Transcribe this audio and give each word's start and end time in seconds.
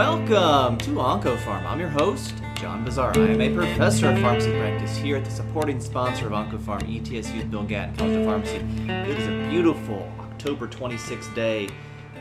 Welcome 0.00 0.78
to 0.78 0.90
OncoPharm. 0.92 1.66
I'm 1.66 1.78
your 1.78 1.90
host, 1.90 2.32
John 2.54 2.86
Bossaer. 2.86 3.14
I 3.14 3.32
am 3.32 3.40
a 3.42 3.54
professor 3.54 4.08
of 4.08 4.18
pharmacy 4.20 4.50
practice 4.52 4.96
here 4.96 5.18
at 5.18 5.26
the 5.26 5.30
supporting 5.30 5.78
sponsor 5.78 6.26
of 6.26 6.32
OncoPharm, 6.32 6.84
ETSU's 6.88 7.44
Bill 7.44 7.64
Gatton 7.64 7.96
College 7.96 8.16
of 8.16 8.24
Pharmacy. 8.24 8.56
It 8.88 9.18
is 9.18 9.26
a 9.26 9.50
beautiful 9.50 10.10
October 10.20 10.68
26th 10.68 11.34
day 11.34 11.68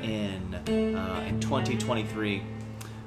in, 0.03 0.55
uh, 0.55 1.25
in 1.25 1.39
2023. 1.39 2.43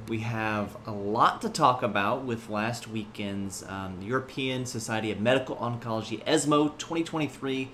We 0.09 0.21
have 0.21 0.75
a 0.87 0.91
lot 0.91 1.43
to 1.43 1.51
talk 1.51 1.83
about 1.83 2.25
with 2.25 2.49
last 2.49 2.89
weekend's 2.89 3.63
um, 3.65 4.01
European 4.01 4.65
Society 4.65 5.11
of 5.11 5.21
Medical 5.21 5.57
Oncology 5.57 6.23
ESMO 6.25 6.69
2023 6.79 7.71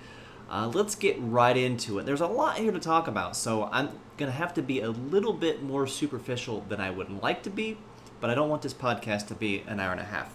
uh, 0.51 0.71
let's 0.73 0.95
get 0.95 1.17
right 1.21 1.57
into 1.57 1.99
it. 1.99 2.07
There's 2.07 2.23
a 2.23 2.27
lot 2.27 2.57
here 2.57 2.73
to 2.73 2.79
talk 2.79 3.07
about, 3.07 3.37
so 3.37 3.69
I'm 3.71 3.91
going 4.19 4.31
to 4.31 4.37
have 4.37 4.53
to 4.55 4.63
be 4.63 4.81
a 4.81 4.91
little 4.91 5.33
bit 5.33 5.63
more 5.63 5.87
superficial 5.87 6.65
than 6.69 6.81
I 6.81 6.91
would 6.91 7.11
like 7.23 7.43
to 7.45 7.51
be, 7.51 7.79
but 8.21 8.31
I 8.31 8.35
don't 8.35 8.49
want 8.49 8.63
this 8.63 8.75
podcast 8.75 9.29
to 9.29 9.35
be 9.35 9.61
an 9.67 9.81
hour 9.81 9.93
and 9.93 10.01
a 10.01 10.05
half. 10.05 10.35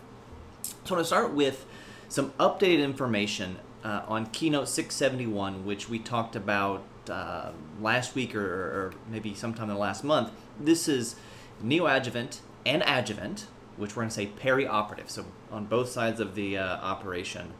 So 0.64 0.72
I 0.90 0.92
want 0.94 1.04
to 1.04 1.06
start 1.06 1.34
with 1.34 1.66
some 2.10 2.32
updated 2.40 2.84
information 2.84 3.58
uh, 3.84 4.04
on 4.08 4.28
Keynote 4.28 4.70
671, 4.70 5.66
which 5.66 5.90
we 5.90 6.00
talked 6.00 6.36
about 6.36 6.84
uh, 7.10 7.52
last 7.82 8.16
week 8.16 8.34
or, 8.34 8.46
or, 8.46 8.94
maybe 9.10 9.34
sometime 9.34 9.70
in 9.70 9.76
the 9.76 9.82
last 9.82 10.06
month. 10.06 10.32
This 10.58 10.88
is 10.88 11.16
neoadjuvant 11.62 12.40
and 12.66 12.82
adjuvant, 12.84 13.48
which 13.76 13.96
we're 13.96 14.04
going 14.04 14.10
to 14.10 14.16
say 14.16 14.28
perioperative, 14.28 15.10
so 15.10 15.26
on 15.52 15.66
both 15.66 15.90
sides 15.90 16.22
of 16.22 16.36
the 16.36 16.58
uh, 16.58 16.78
operation. 16.78 17.54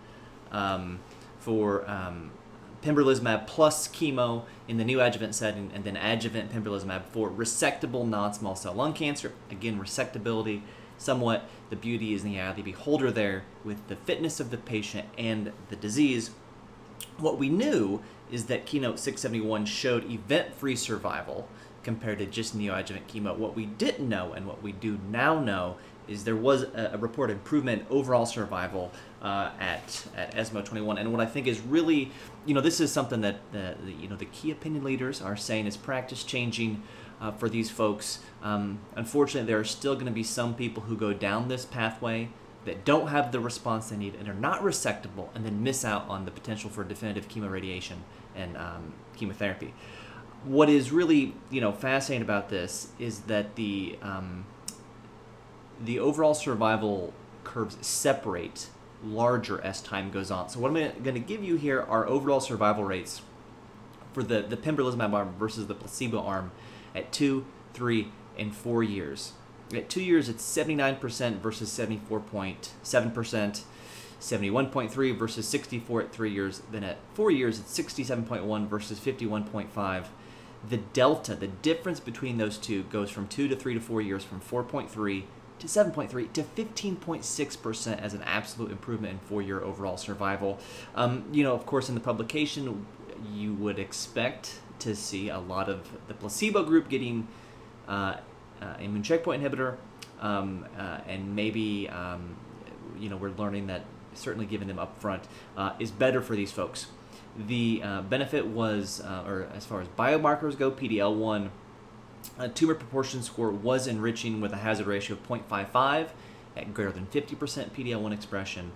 Um, 0.52 1.00
for 1.44 1.88
um, 1.90 2.32
pembrolizumab 2.84 3.48
plus 3.48 3.88
chemo 3.88 4.44
in 4.68 4.78
the 4.78 4.84
neoadjuvant 4.84 5.34
setting, 5.34 5.72
and 5.74 5.84
then 5.84 5.96
adjuvant 5.96 6.52
pembrolizumab 6.52 7.04
for 7.06 7.30
resectable 7.30 8.08
non-small 8.08 8.56
cell 8.56 8.74
lung 8.74 8.94
cancer. 8.94 9.32
Again, 9.50 9.80
resectability, 9.80 10.62
somewhat 10.98 11.50
the 11.70 11.76
beauty 11.76 12.14
is 12.14 12.24
in 12.24 12.32
the 12.32 12.40
eye 12.40 12.50
of 12.50 12.56
the 12.56 12.62
beholder 12.62 13.12
there 13.12 13.44
with 13.64 13.88
the 13.88 13.96
fitness 13.96 14.40
of 14.40 14.52
the 14.52 14.58
patient 14.58 15.08
and 15.18 15.52
the 15.70 15.76
disease. 15.76 16.32
What 17.18 17.38
we 17.38 17.50
knew 17.50 18.02
is 18.32 18.46
that 18.46 18.66
Keynote 18.66 19.00
671 19.00 19.66
showed 19.66 20.10
event-free 20.10 20.76
survival 20.76 21.48
compared 21.84 22.20
to 22.20 22.26
just 22.26 22.58
neoadjuvant 22.58 23.08
chemo. 23.08 23.36
What 23.36 23.56
we 23.56 23.66
didn't 23.66 24.08
know 24.08 24.34
and 24.34 24.48
what 24.48 24.64
we 24.64 24.72
do 24.72 25.00
now 25.10 25.40
know 25.40 25.78
is 26.08 26.24
there 26.24 26.36
was 26.36 26.64
a, 26.64 26.98
reported 26.98 27.34
improvement 27.34 27.82
in 27.82 27.88
overall 27.90 28.26
survival 28.26 28.92
uh, 29.24 29.52
at 29.60 30.06
at 30.16 30.36
ESMO 30.38 30.62
21. 30.62 30.98
And 30.98 31.12
what 31.12 31.22
I 31.22 31.26
think 31.26 31.48
is 31.48 31.62
really, 31.62 32.12
you 32.46 32.54
know, 32.54 32.62
this 32.62 32.80
is 32.80 32.92
something 32.92 33.22
that 33.22 33.40
the, 33.52 33.76
you 34.00 34.08
know 34.08 34.18
the 34.18 34.26
key 34.26 34.52
opinion 34.52 34.84
leaders 34.84 35.22
are 35.22 35.38
saying 35.38 35.66
is 35.66 35.78
practice 35.78 36.24
changing 36.24 36.84
uh, 37.22 37.32
for 37.32 37.48
these 37.48 37.72
folks. 37.72 38.20
Um, 38.44 38.80
unfortunately, 38.96 39.48
there 39.48 39.60
are 39.60 39.66
still 39.66 39.94
going 39.96 40.08
to 40.08 40.12
be 40.12 40.24
some 40.24 40.54
people 40.54 40.84
who 40.84 40.98
go 40.98 41.14
down 41.14 41.48
this 41.48 41.66
pathway 41.66 42.30
that 42.66 42.86
don't 42.86 43.08
have 43.08 43.32
the 43.32 43.40
response 43.40 43.90
they 43.90 43.98
need 43.98 44.16
and 44.16 44.28
are 44.28 44.34
not 44.34 44.62
resectable, 44.62 45.30
and 45.34 45.46
then 45.46 45.64
miss 45.64 45.84
out 45.84 46.08
on 46.10 46.26
the 46.26 46.32
potential 46.32 46.70
for 46.70 46.84
definitive 46.84 47.28
chemoradiation 47.28 47.98
and 48.36 48.58
um, 48.58 48.94
chemotherapy. 49.16 49.74
What 50.44 50.70
is 50.70 50.92
really 50.92 51.34
you 51.50 51.62
know 51.62 51.72
fascinating 51.72 52.24
about 52.24 52.50
this 52.50 52.90
is 53.00 53.22
that 53.22 53.56
the 53.56 53.98
um, 54.02 54.46
the 55.82 56.00
overall 56.00 56.34
survival 56.34 57.14
curves 57.46 57.78
separate 57.86 58.68
larger 59.04 59.62
as 59.62 59.82
time 59.82 60.12
goes 60.12 60.32
on. 60.32 60.50
So 60.50 60.60
what 60.60 60.70
I'm 60.70 61.04
going 61.04 61.16
to 61.16 61.20
give 61.20 61.44
you 61.44 61.56
here 61.56 61.82
are 61.82 62.08
overall 62.08 62.40
survival 62.40 62.84
rates 62.84 63.22
for 64.14 64.24
the, 64.24 64.42
the 64.42 64.58
pembrolizumab 64.58 65.14
arm 65.14 65.36
versus 65.38 65.68
the 65.68 65.76
placebo 65.76 66.20
arm 66.20 66.52
at 66.96 67.12
2, 67.12 67.46
3, 67.74 68.08
and 68.38 68.56
4 68.56 68.84
years. 68.84 69.34
At 69.74 69.90
2 69.90 70.02
years, 70.02 70.30
it's 70.30 70.44
79% 70.44 71.40
versus 71.40 71.70
74.7%, 71.70 73.62
71.3 74.20 75.18
versus 75.18 75.48
64 75.48 76.02
at 76.02 76.12
3 76.12 76.32
years. 76.32 76.62
Then 76.72 76.84
at 76.84 76.98
4 77.16 77.32
years, 77.32 77.60
it's 77.60 77.78
67.1 77.78 78.68
versus 78.68 79.00
51.5. 79.00 80.06
The 80.70 80.78
delta, 80.78 81.36
the 81.36 81.48
difference 81.48 82.00
between 82.00 82.38
those 82.38 82.58
two, 82.58 82.84
goes 82.84 83.10
from 83.10 83.28
2 83.28 83.48
to 83.50 83.56
3 83.56 83.74
to 83.74 83.80
4 83.80 84.02
years 84.02 84.24
from 84.24 84.40
4.3 84.40 85.24
to 85.60 85.68
7.3 85.68 86.34
to 86.34 86.44
15.6% 86.44 88.02
as 88.02 88.14
an 88.14 88.22
absolute 88.24 88.72
improvement 88.72 89.14
in 89.14 89.20
four 89.20 89.42
year 89.42 89.62
overall 89.62 89.98
survival. 89.98 90.60
Um, 90.96 91.26
you 91.32 91.44
know, 91.44 91.54
of 91.54 91.66
course, 91.66 91.90
in 91.90 91.96
the 91.96 92.02
publication, 92.02 92.86
you 93.34 93.54
would 93.54 93.80
expect 93.80 94.60
to 94.80 94.96
see 94.96 95.30
a 95.30 95.40
lot 95.40 95.70
of 95.70 95.90
the 96.08 96.14
placebo 96.14 96.64
group 96.64 96.90
getting 96.90 97.28
uh, 97.88 98.18
uh, 98.62 98.76
immune 98.80 99.04
checkpoint 99.04 99.44
inhibitor, 99.44 99.78
um, 100.20 100.66
uh, 100.78 101.00
and 101.08 101.36
maybe, 101.36 101.90
um, 101.90 102.36
you 103.00 103.10
know, 103.10 103.18
we're 103.18 103.32
learning 103.32 103.68
that 103.68 103.86
certainly 104.14 104.46
giving 104.46 104.68
them 104.68 104.78
upfront 104.78 105.22
uh, 105.58 105.74
is 105.80 105.92
better 105.92 106.22
for 106.22 106.36
these 106.36 106.52
folks. 106.52 106.88
The 107.36 107.82
uh, 107.84 108.02
benefit 108.04 108.46
was, 108.46 109.02
uh, 109.02 109.24
or 109.26 109.48
as 109.56 109.66
far 109.66 109.82
as 109.82 109.88
biomarkers 109.90 110.58
go, 110.58 110.70
PD-L 110.72 111.16
1 111.16 111.52
a 112.38 112.50
tumor 112.50 112.76
proportion 112.76 113.22
score 113.22 113.52
was 113.52 113.88
enriching 113.88 114.42
with 114.42 114.54
a 114.54 114.58
hazard 114.58 114.88
ratio 114.88 115.16
of 115.16 115.28
0.55 115.28 116.10
at 116.56 116.74
greater 116.74 116.92
than 116.92 117.08
50% 117.08 117.36
PD-L1 117.72 118.14
expression, 118.14 118.72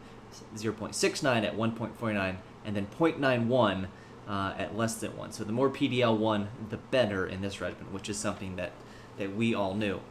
0.69 0.56 1.46
at 1.46 1.56
1.49, 1.56 2.36
and 2.66 2.76
then 2.76 2.88
0.91 3.00 3.88
uh, 4.28 4.54
at 4.58 4.78
less 4.78 4.96
than 4.96 5.16
1. 5.16 5.32
So 5.32 5.44
the 5.44 5.52
more 5.52 5.70
PD-L1, 5.70 6.48
the 6.70 6.78
better 6.78 7.26
in 7.26 7.42
this 7.42 7.62
regimen, 7.62 7.94
which 7.94 8.10
is 8.10 8.18
something 8.18 8.56
that, 8.58 8.72
that 9.18 9.36
we 9.36 9.54
all 9.54 9.74
knew. 9.74 10.02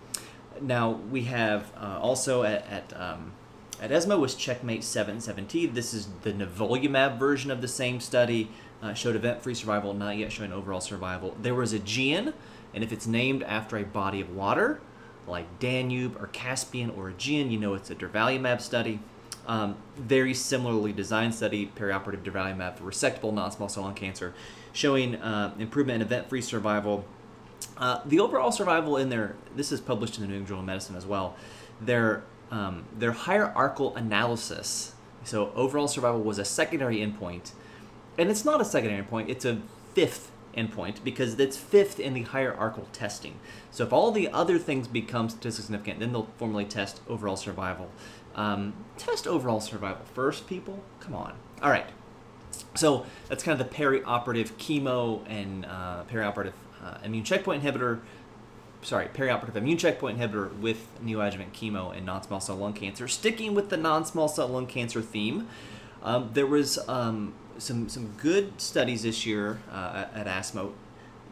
Now, 0.60 0.90
we 0.90 1.24
have 1.24 1.70
uh, 1.76 1.98
also 2.00 2.42
at, 2.42 2.66
at, 2.70 2.92
um, 2.98 3.32
at 3.80 3.92
ESMO 3.92 4.18
was 4.18 4.34
Checkmate 4.34 4.84
717. 4.84 5.74
This 5.74 5.92
is 5.92 6.08
the 6.22 6.32
nivolumab 6.32 7.18
version 7.18 7.50
of 7.50 7.60
the 7.60 7.68
same 7.68 8.00
study. 8.00 8.50
Uh, 8.82 8.92
showed 8.92 9.16
event-free 9.16 9.54
survival, 9.54 9.94
not 9.94 10.16
yet 10.16 10.30
showing 10.30 10.52
overall 10.52 10.82
survival. 10.82 11.34
There 11.40 11.54
was 11.54 11.72
Aegean, 11.72 12.34
and 12.76 12.84
if 12.84 12.92
it's 12.92 13.06
named 13.06 13.42
after 13.42 13.78
a 13.78 13.84
body 13.84 14.20
of 14.20 14.36
water, 14.36 14.80
like 15.26 15.58
Danube 15.58 16.14
or 16.20 16.26
Caspian 16.28 16.90
or 16.90 17.08
Aegean, 17.08 17.50
you 17.50 17.58
know 17.58 17.72
it's 17.72 17.90
a 17.90 17.94
durvalumab 17.94 18.60
study. 18.60 19.00
Um, 19.46 19.76
very 19.96 20.34
similarly 20.34 20.92
designed 20.92 21.34
study, 21.34 21.72
perioperative 21.74 22.22
durvalumab 22.22 22.76
for 22.76 22.84
resectable 22.84 23.32
non-small 23.32 23.70
cell 23.70 23.84
lung 23.84 23.94
cancer, 23.94 24.34
showing 24.74 25.16
uh, 25.16 25.54
improvement 25.58 26.02
in 26.02 26.06
event-free 26.06 26.42
survival. 26.42 27.06
Uh, 27.78 28.02
the 28.04 28.20
overall 28.20 28.52
survival 28.52 28.98
in 28.98 29.08
their 29.08 29.36
this 29.54 29.72
is 29.72 29.80
published 29.80 30.16
in 30.18 30.22
the 30.22 30.28
New 30.28 30.34
England 30.34 30.48
Journal 30.48 30.60
of 30.60 30.66
Medicine 30.66 30.96
as 30.96 31.06
well. 31.06 31.34
Their 31.80 32.24
um, 32.50 32.84
their 32.96 33.12
hierarchical 33.12 33.96
analysis. 33.96 34.92
So 35.24 35.50
overall 35.54 35.88
survival 35.88 36.20
was 36.20 36.38
a 36.38 36.44
secondary 36.44 36.98
endpoint, 36.98 37.52
and 38.18 38.30
it's 38.30 38.44
not 38.44 38.60
a 38.60 38.66
secondary 38.66 39.02
endpoint. 39.02 39.30
It's 39.30 39.46
a 39.46 39.62
fifth 39.94 40.30
endpoint 40.56 41.04
because 41.04 41.38
it's 41.38 41.56
fifth 41.56 42.00
in 42.00 42.14
the 42.14 42.22
hierarchical 42.22 42.88
testing. 42.92 43.38
So 43.70 43.84
if 43.84 43.92
all 43.92 44.10
the 44.10 44.28
other 44.28 44.58
things 44.58 44.88
become 44.88 45.28
statistically 45.28 45.66
significant, 45.66 46.00
then 46.00 46.12
they'll 46.12 46.28
formally 46.38 46.64
test 46.64 47.00
overall 47.08 47.36
survival. 47.36 47.90
Um, 48.34 48.74
test 48.98 49.26
overall 49.26 49.60
survival 49.60 50.04
first, 50.14 50.46
people. 50.46 50.82
Come 51.00 51.14
on. 51.14 51.34
All 51.62 51.70
right. 51.70 51.86
So 52.74 53.06
that's 53.28 53.42
kind 53.42 53.60
of 53.60 53.68
the 53.68 53.74
perioperative 53.74 54.52
chemo 54.52 55.22
and 55.28 55.64
uh, 55.66 56.04
perioperative 56.10 56.52
uh, 56.82 56.98
immune 57.04 57.24
checkpoint 57.24 57.62
inhibitor. 57.62 58.00
Sorry, 58.82 59.08
perioperative 59.08 59.56
immune 59.56 59.78
checkpoint 59.78 60.18
inhibitor 60.18 60.56
with 60.60 60.86
neoadjuvant 61.02 61.52
chemo 61.52 61.96
and 61.96 62.06
non-small 62.06 62.40
cell 62.40 62.56
lung 62.56 62.72
cancer. 62.72 63.08
Sticking 63.08 63.54
with 63.54 63.70
the 63.70 63.76
non-small 63.76 64.28
cell 64.28 64.48
lung 64.48 64.66
cancer 64.66 65.02
theme, 65.02 65.48
um, 66.02 66.30
there 66.34 66.46
was 66.46 66.78
um, 66.88 67.34
some 67.58 67.88
some 67.88 68.14
good 68.18 68.60
studies 68.60 69.02
this 69.02 69.26
year 69.26 69.60
uh, 69.70 70.06
at, 70.14 70.26
ESMO. 70.26 70.72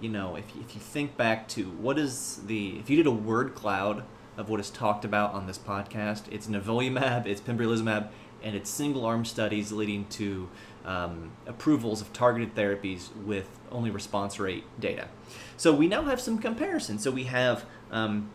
You 0.00 0.08
know, 0.08 0.36
if, 0.36 0.44
if 0.56 0.74
you 0.74 0.80
think 0.80 1.16
back 1.16 1.48
to 1.48 1.70
what 1.70 1.98
is 1.98 2.40
the 2.46 2.78
if 2.78 2.90
you 2.90 2.96
did 2.96 3.06
a 3.06 3.12
word 3.12 3.54
cloud 3.54 4.04
of 4.36 4.48
what 4.48 4.60
is 4.60 4.70
talked 4.70 5.04
about 5.04 5.32
on 5.32 5.46
this 5.46 5.58
podcast, 5.58 6.22
it's 6.30 6.46
nivolumab, 6.46 7.26
it's 7.26 7.40
pembrolizumab, 7.40 8.08
and 8.42 8.56
it's 8.56 8.68
single 8.68 9.04
arm 9.04 9.24
studies 9.24 9.70
leading 9.70 10.06
to 10.08 10.48
um, 10.84 11.32
approvals 11.46 12.00
of 12.00 12.12
targeted 12.12 12.54
therapies 12.54 13.14
with 13.16 13.48
only 13.70 13.90
response 13.90 14.38
rate 14.38 14.64
data. 14.78 15.08
So 15.56 15.72
we 15.72 15.88
now 15.88 16.02
have 16.02 16.20
some 16.20 16.38
comparison. 16.38 16.98
So 16.98 17.10
we 17.10 17.24
have 17.24 17.64
um, 17.90 18.30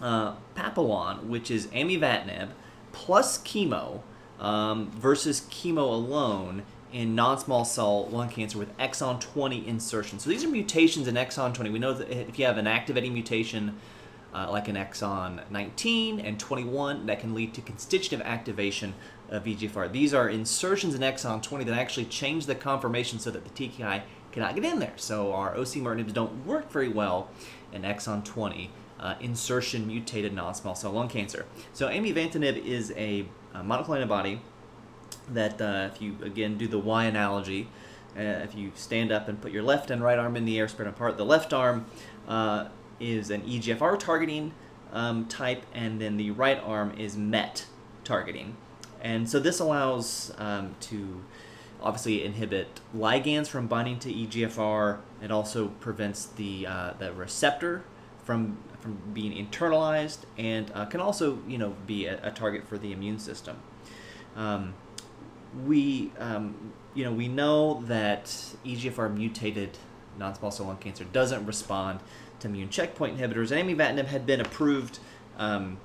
uh, 0.00 0.34
Papillon, 0.54 1.28
which 1.28 1.50
is 1.50 1.66
amivantamab 1.68 2.50
plus 2.92 3.38
chemo 3.38 4.02
um, 4.38 4.90
versus 4.90 5.40
chemo 5.50 5.78
alone 5.78 6.62
in 6.92 7.14
non-small 7.14 7.64
cell 7.64 8.06
lung 8.08 8.28
cancer 8.28 8.58
with 8.58 8.76
exon 8.78 9.20
20 9.20 9.66
insertion. 9.66 10.18
So 10.18 10.30
these 10.30 10.44
are 10.44 10.48
mutations 10.48 11.08
in 11.08 11.14
exon 11.14 11.54
20. 11.54 11.70
We 11.70 11.78
know 11.78 11.94
that 11.94 12.10
if 12.10 12.38
you 12.38 12.44
have 12.44 12.58
an 12.58 12.66
activating 12.66 13.12
mutation 13.12 13.76
uh, 14.34 14.48
like 14.50 14.68
an 14.68 14.76
exon 14.76 15.40
19 15.50 16.20
and 16.20 16.38
21, 16.38 17.06
that 17.06 17.20
can 17.20 17.34
lead 17.34 17.52
to 17.54 17.60
constitutive 17.60 18.20
activation 18.22 18.94
of 19.28 19.44
EGFR. 19.44 19.92
These 19.92 20.14
are 20.14 20.28
insertions 20.28 20.94
in 20.94 21.00
exon 21.02 21.42
20 21.42 21.64
that 21.64 21.78
actually 21.78 22.06
change 22.06 22.46
the 22.46 22.54
conformation 22.54 23.18
so 23.18 23.30
that 23.30 23.44
the 23.44 23.50
TKI 23.50 24.02
cannot 24.30 24.54
get 24.54 24.64
in 24.64 24.78
there. 24.78 24.94
So 24.96 25.32
our 25.32 25.54
osimertinibs 25.54 26.12
don't 26.12 26.46
work 26.46 26.70
very 26.70 26.88
well 26.88 27.28
in 27.72 27.82
exon 27.82 28.24
20 28.24 28.70
uh, 29.00 29.14
insertion 29.20 29.86
mutated 29.86 30.32
non-small 30.32 30.74
cell 30.74 30.92
lung 30.92 31.08
cancer. 31.08 31.44
So 31.72 31.88
amivantamab 31.88 32.64
is 32.64 32.92
a, 32.92 33.26
a 33.52 33.58
monoclonal 33.58 33.96
antibody 33.96 34.40
that, 35.28 35.60
uh, 35.60 35.88
if 35.92 36.00
you 36.00 36.16
again 36.22 36.58
do 36.58 36.68
the 36.68 36.78
Y 36.78 37.04
analogy, 37.04 37.68
uh, 38.16 38.20
if 38.20 38.54
you 38.54 38.72
stand 38.74 39.10
up 39.10 39.28
and 39.28 39.40
put 39.40 39.52
your 39.52 39.62
left 39.62 39.90
and 39.90 40.02
right 40.02 40.18
arm 40.18 40.36
in 40.36 40.44
the 40.44 40.58
air, 40.58 40.68
spread 40.68 40.88
apart, 40.88 41.16
the 41.16 41.24
left 41.24 41.52
arm 41.52 41.86
uh, 42.28 42.68
is 43.00 43.30
an 43.30 43.42
EGFR 43.42 43.98
targeting 43.98 44.52
um, 44.92 45.26
type, 45.26 45.64
and 45.74 46.00
then 46.00 46.16
the 46.16 46.30
right 46.30 46.60
arm 46.62 46.92
is 46.98 47.16
MET 47.16 47.66
targeting. 48.04 48.56
And 49.00 49.28
so 49.28 49.40
this 49.40 49.58
allows 49.58 50.32
um, 50.38 50.76
to 50.80 51.22
obviously 51.82 52.24
inhibit 52.24 52.80
ligands 52.96 53.48
from 53.48 53.66
binding 53.66 53.98
to 54.00 54.12
EGFR. 54.12 55.00
It 55.22 55.30
also 55.30 55.68
prevents 55.68 56.26
the 56.26 56.66
uh, 56.66 56.92
the 56.98 57.12
receptor 57.12 57.84
from 58.24 58.58
from 58.80 58.98
being 59.12 59.32
internalized, 59.32 60.18
and 60.36 60.70
uh, 60.74 60.84
can 60.86 61.00
also 61.00 61.38
you 61.46 61.58
know 61.58 61.74
be 61.86 62.06
a, 62.06 62.20
a, 62.26 62.30
target 62.30 62.66
for 62.66 62.78
the 62.78 62.92
immune 62.92 63.18
system. 63.18 63.56
Um, 64.36 64.74
we 65.66 66.10
um, 66.18 66.72
you 66.94 67.04
know 67.04 67.12
we 67.12 67.28
know 67.28 67.82
that 67.82 68.26
EGFR 68.64 69.14
mutated 69.14 69.78
non-small 70.18 70.50
cell 70.50 70.66
lung 70.66 70.76
cancer 70.76 71.04
doesn't 71.04 71.46
respond 71.46 72.00
to 72.40 72.48
immune 72.48 72.68
checkpoint 72.68 73.18
inhibitors, 73.18 73.50
and 73.50 73.68
amivantamab 73.68 74.06
had 74.06 74.26
been 74.26 74.40
approved, 74.40 74.98
um, 75.38 75.78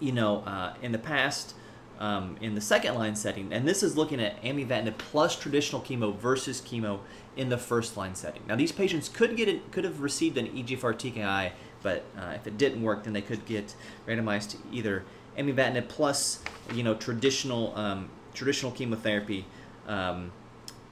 you 0.00 0.12
know, 0.12 0.38
uh, 0.40 0.74
in 0.82 0.92
the 0.92 0.98
past 0.98 1.54
um, 1.98 2.36
in 2.40 2.54
the 2.54 2.60
second 2.60 2.94
line 2.94 3.14
setting, 3.14 3.52
and 3.52 3.66
this 3.66 3.82
is 3.82 3.96
looking 3.96 4.20
at 4.20 4.42
amivantamab 4.42 4.98
plus 4.98 5.36
traditional 5.36 5.80
chemo 5.80 6.16
versus 6.16 6.60
chemo 6.60 7.00
in 7.36 7.48
the 7.48 7.58
first 7.58 7.96
line 7.96 8.14
setting. 8.14 8.42
Now, 8.46 8.56
these 8.56 8.72
patients 8.72 9.08
could 9.08 9.36
get 9.36 9.48
it, 9.48 9.70
could 9.70 9.84
have 9.84 10.00
received 10.00 10.36
an 10.36 10.48
EGFR 10.48 10.94
TKI, 10.94 11.52
but 11.82 12.04
uh, 12.18 12.32
if 12.34 12.46
it 12.46 12.58
didn't 12.58 12.82
work, 12.82 13.04
then 13.04 13.12
they 13.12 13.22
could 13.22 13.46
get 13.46 13.74
randomized 14.06 14.50
to 14.50 14.56
either 14.72 15.04
amivantamab 15.38 15.88
plus, 15.88 16.42
you 16.74 16.82
know, 16.82 16.94
traditional 16.94 17.72
um, 17.76 18.10
traditional 18.34 18.72
chemotherapy, 18.72 19.44
um, 19.86 20.32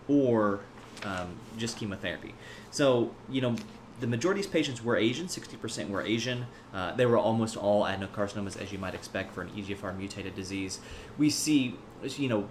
or 0.08 0.60
um, 1.04 1.36
just 1.56 1.76
chemotherapy. 1.76 2.34
So, 2.70 3.10
you 3.28 3.40
know, 3.40 3.56
the 4.00 4.06
majority 4.06 4.40
of 4.40 4.46
these 4.46 4.52
patients 4.52 4.82
were 4.82 4.96
Asian, 4.96 5.26
60% 5.26 5.90
were 5.90 6.02
Asian. 6.02 6.46
Uh, 6.72 6.94
they 6.96 7.06
were 7.06 7.18
almost 7.18 7.56
all 7.56 7.84
adenocarcinomas, 7.84 8.60
as 8.60 8.72
you 8.72 8.78
might 8.78 8.94
expect 8.94 9.34
for 9.34 9.42
an 9.42 9.50
EGFR 9.50 9.96
mutated 9.96 10.34
disease. 10.34 10.80
We 11.18 11.30
see, 11.30 11.76
you 12.02 12.28
know, 12.28 12.48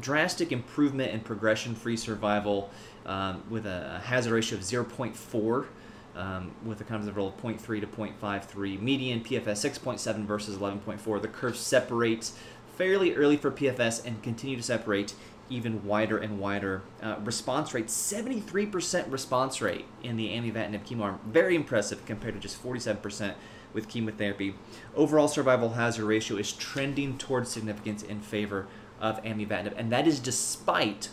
drastic 0.00 0.52
improvement 0.52 1.12
in 1.12 1.20
progression 1.20 1.74
free 1.74 1.96
survival 1.96 2.70
um, 3.06 3.42
with 3.50 3.66
a 3.66 4.00
hazard 4.04 4.32
ratio 4.32 4.58
of 4.58 4.64
0.4. 4.64 5.66
Um, 6.14 6.50
with 6.62 6.78
a 6.78 6.84
confidence 6.84 7.06
interval 7.06 7.28
of 7.28 7.36
0.3 7.38 7.80
to 7.80 7.86
0.53, 7.86 8.82
median 8.82 9.24
PFS 9.24 9.80
6.7 9.80 10.26
versus 10.26 10.58
11.4. 10.58 11.22
The 11.22 11.28
curve 11.28 11.56
separates 11.56 12.38
fairly 12.82 13.14
early 13.14 13.36
for 13.36 13.52
PFS 13.52 14.04
and 14.04 14.20
continue 14.24 14.56
to 14.56 14.62
separate 14.62 15.14
even 15.48 15.84
wider 15.84 16.18
and 16.18 16.40
wider. 16.40 16.82
Uh, 17.00 17.14
response 17.22 17.72
rate 17.72 17.86
73% 17.86 19.12
response 19.12 19.62
rate 19.62 19.84
in 20.02 20.16
the 20.16 20.30
amivantamab 20.30 20.84
chemo 20.84 21.02
arm. 21.02 21.20
Very 21.24 21.54
impressive 21.54 22.04
compared 22.06 22.34
to 22.34 22.40
just 22.40 22.60
47% 22.60 23.34
with 23.72 23.88
chemotherapy. 23.88 24.56
Overall 24.96 25.28
survival 25.28 25.74
hazard 25.74 26.06
ratio 26.06 26.38
is 26.38 26.52
trending 26.52 27.18
towards 27.18 27.52
significance 27.52 28.02
in 28.02 28.20
favor 28.20 28.66
of 29.00 29.22
amivantamab, 29.22 29.74
and 29.76 29.92
that 29.92 30.08
is 30.08 30.18
despite 30.18 31.10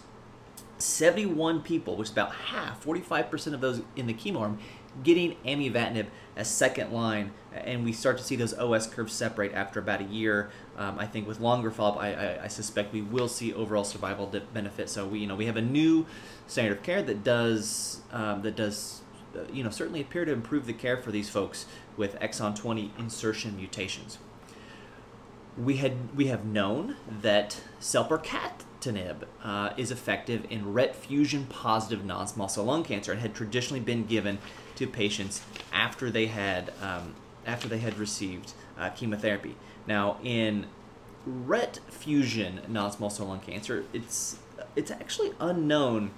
71 0.80 1.62
people, 1.62 1.98
which 1.98 2.08
is 2.08 2.12
about 2.12 2.34
half, 2.34 2.84
45% 2.84 3.54
of 3.54 3.62
those 3.62 3.84
in 3.96 4.08
the 4.08 4.14
chemo 4.16 4.42
arm, 4.42 4.60
getting 5.04 5.36
amivantamab 5.46 6.08
as 6.36 6.50
second 6.50 6.92
line, 6.94 7.32
and 7.54 7.84
we 7.84 7.92
start 7.92 8.18
to 8.18 8.24
see 8.24 8.36
those 8.36 8.54
OS 8.54 8.88
curves 8.88 9.12
separate 9.12 9.54
after 9.54 9.80
about 9.80 10.02
a 10.02 10.06
year. 10.06 10.52
Um, 10.78 10.98
I 10.98 11.06
think 11.06 11.28
with 11.28 11.40
longer 11.40 11.70
follow-up, 11.70 12.02
I, 12.02 12.14
I, 12.14 12.44
I, 12.46 12.48
suspect 12.48 12.94
we 12.94 13.02
will 13.02 13.28
see 13.28 13.54
overall 13.54 13.84
survival 13.84 14.28
benefit. 14.54 14.90
So 14.90 15.06
we, 15.06 15.20
you 15.20 15.28
know, 15.28 15.36
we 15.36 15.48
have 15.48 15.58
a 15.58 15.62
new 15.62 16.06
standard 16.48 16.78
of 16.78 16.84
care 16.84 17.02
that 17.04 17.24
does 17.24 18.02
um, 18.12 18.42
that 18.44 18.56
does, 18.56 19.02
uh, 19.36 19.42
you 19.52 19.64
know, 19.64 19.70
certainly 19.70 20.00
appear 20.00 20.24
to 20.24 20.32
improve 20.32 20.66
the 20.66 20.74
care 20.74 20.98
for 20.98 21.12
these 21.12 21.30
folks 21.30 21.66
with 21.98 22.18
exon 22.20 22.56
20 22.56 22.94
insertion 22.98 23.58
mutations. 23.58 24.18
We 25.58 25.78
had 25.78 26.16
we 26.16 26.28
have 26.28 26.46
known 26.46 26.96
that 27.22 27.62
selpercatinib 27.82 28.64
uh, 29.44 29.74
is 29.78 29.92
effective 29.92 30.46
in 30.50 30.74
RET 30.74 30.96
fusion 30.96 31.46
positive 31.46 32.06
non-small 32.06 32.48
cell 32.48 32.66
lung 32.66 32.84
cancer 32.84 33.12
and 33.12 33.22
had 33.22 33.34
traditionally 33.34 33.80
been 33.80 34.06
given 34.06 34.40
to 34.76 34.88
patients 34.88 35.42
after 35.72 36.10
they 36.10 36.28
had 36.28 36.74
um, 36.82 37.16
after 37.46 37.68
they 37.68 37.80
had 37.80 37.98
received 37.98 38.54
uh, 38.78 38.90
chemotherapy. 38.90 39.56
Now, 39.88 40.18
in 40.24 40.68
RET 41.26 41.80
fusion 41.90 42.62
non-small 42.68 43.10
cell 43.10 43.28
lung 43.28 43.40
cancer, 43.40 43.86
it's 43.94 44.38
it's 44.76 44.92
actually 44.92 45.32
unknown 45.40 46.12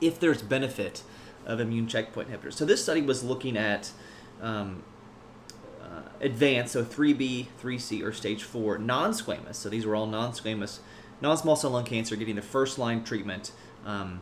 if 0.00 0.18
there's 0.20 0.42
benefit 0.42 1.02
of 1.46 1.60
immune 1.60 1.86
checkpoint 1.86 2.30
inhibitors. 2.30 2.54
So 2.54 2.64
this 2.64 2.82
study 2.82 3.02
was 3.02 3.24
looking 3.24 3.56
at 3.56 3.90
um, 4.40 4.82
uh, 5.82 6.02
advanced, 6.20 6.74
so 6.74 6.84
3B, 6.84 7.46
3C, 7.60 8.02
or 8.02 8.12
stage 8.12 8.42
4 8.42 8.78
non-squamous. 8.78 9.54
So 9.56 9.68
these 9.68 9.86
were 9.86 9.96
all 9.96 10.06
non-squamous, 10.06 10.78
non-small 11.20 11.56
cell 11.56 11.70
lung 11.70 11.84
cancer 11.84 12.16
getting 12.16 12.36
the 12.36 12.42
first 12.42 12.78
line 12.78 13.04
treatment 13.04 13.52
um, 13.84 14.20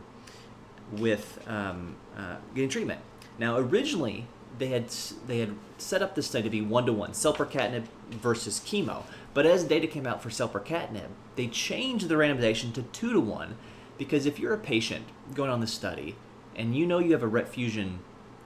with 0.91 1.43
um, 1.47 1.95
uh, 2.17 2.37
getting 2.55 2.69
treatment. 2.69 3.01
Now, 3.37 3.57
originally, 3.57 4.27
they 4.57 4.67
had 4.67 4.89
they 5.27 5.39
had 5.39 5.55
set 5.77 6.01
up 6.01 6.15
the 6.15 6.23
study 6.23 6.43
to 6.43 6.49
be 6.49 6.61
one 6.61 6.85
to 6.85 6.93
one, 6.93 7.11
selpercatinib 7.11 7.85
versus 8.09 8.59
chemo. 8.59 9.03
But 9.33 9.45
as 9.45 9.63
data 9.63 9.87
came 9.87 10.07
out 10.07 10.23
for 10.23 10.29
selpercatinib, 10.29 11.09
they 11.35 11.47
changed 11.47 12.07
the 12.07 12.15
randomization 12.15 12.73
to 12.73 12.81
two 12.81 13.13
to 13.13 13.19
one, 13.19 13.57
because 13.97 14.25
if 14.25 14.39
you're 14.39 14.53
a 14.53 14.59
patient 14.59 15.05
going 15.33 15.49
on 15.49 15.59
the 15.59 15.67
study 15.67 16.15
and 16.55 16.75
you 16.75 16.87
know 16.87 16.99
you 16.99 17.11
have 17.11 17.23
a 17.23 17.27
RET 17.27 17.47
fusion 17.47 17.99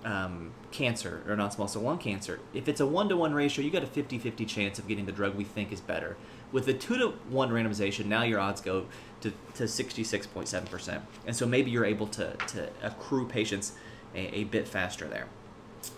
um, 0.03 0.51
cancer 0.71 1.23
or 1.27 1.35
non-small 1.35 1.67
cell 1.67 1.83
lung 1.83 1.97
cancer, 1.97 2.39
if 2.53 2.67
it's 2.67 2.81
a 2.81 2.85
one 2.85 3.07
to 3.07 3.15
one 3.15 3.33
ratio, 3.33 3.63
you 3.63 3.71
got 3.71 3.83
a 3.83 3.87
50-50 3.87 4.47
chance 4.47 4.79
of 4.79 4.87
getting 4.87 5.05
the 5.05 5.11
drug 5.11 5.35
we 5.35 5.43
think 5.43 5.71
is 5.71 5.79
better. 5.79 6.17
With 6.51 6.65
the 6.65 6.73
two 6.73 6.97
to 6.97 7.09
one 7.29 7.49
randomization, 7.49 8.05
now 8.05 8.23
your 8.23 8.39
odds 8.39 8.61
go 8.61 8.85
to, 9.21 9.31
to 9.55 9.63
66.7 9.63 10.69
percent, 10.69 11.03
and 11.25 11.35
so 11.35 11.45
maybe 11.45 11.71
you're 11.71 11.85
able 11.85 12.07
to 12.07 12.35
to 12.35 12.69
accrue 12.81 13.27
patients 13.27 13.73
a, 14.13 14.39
a 14.39 14.43
bit 14.45 14.67
faster 14.67 15.07
there. 15.07 15.27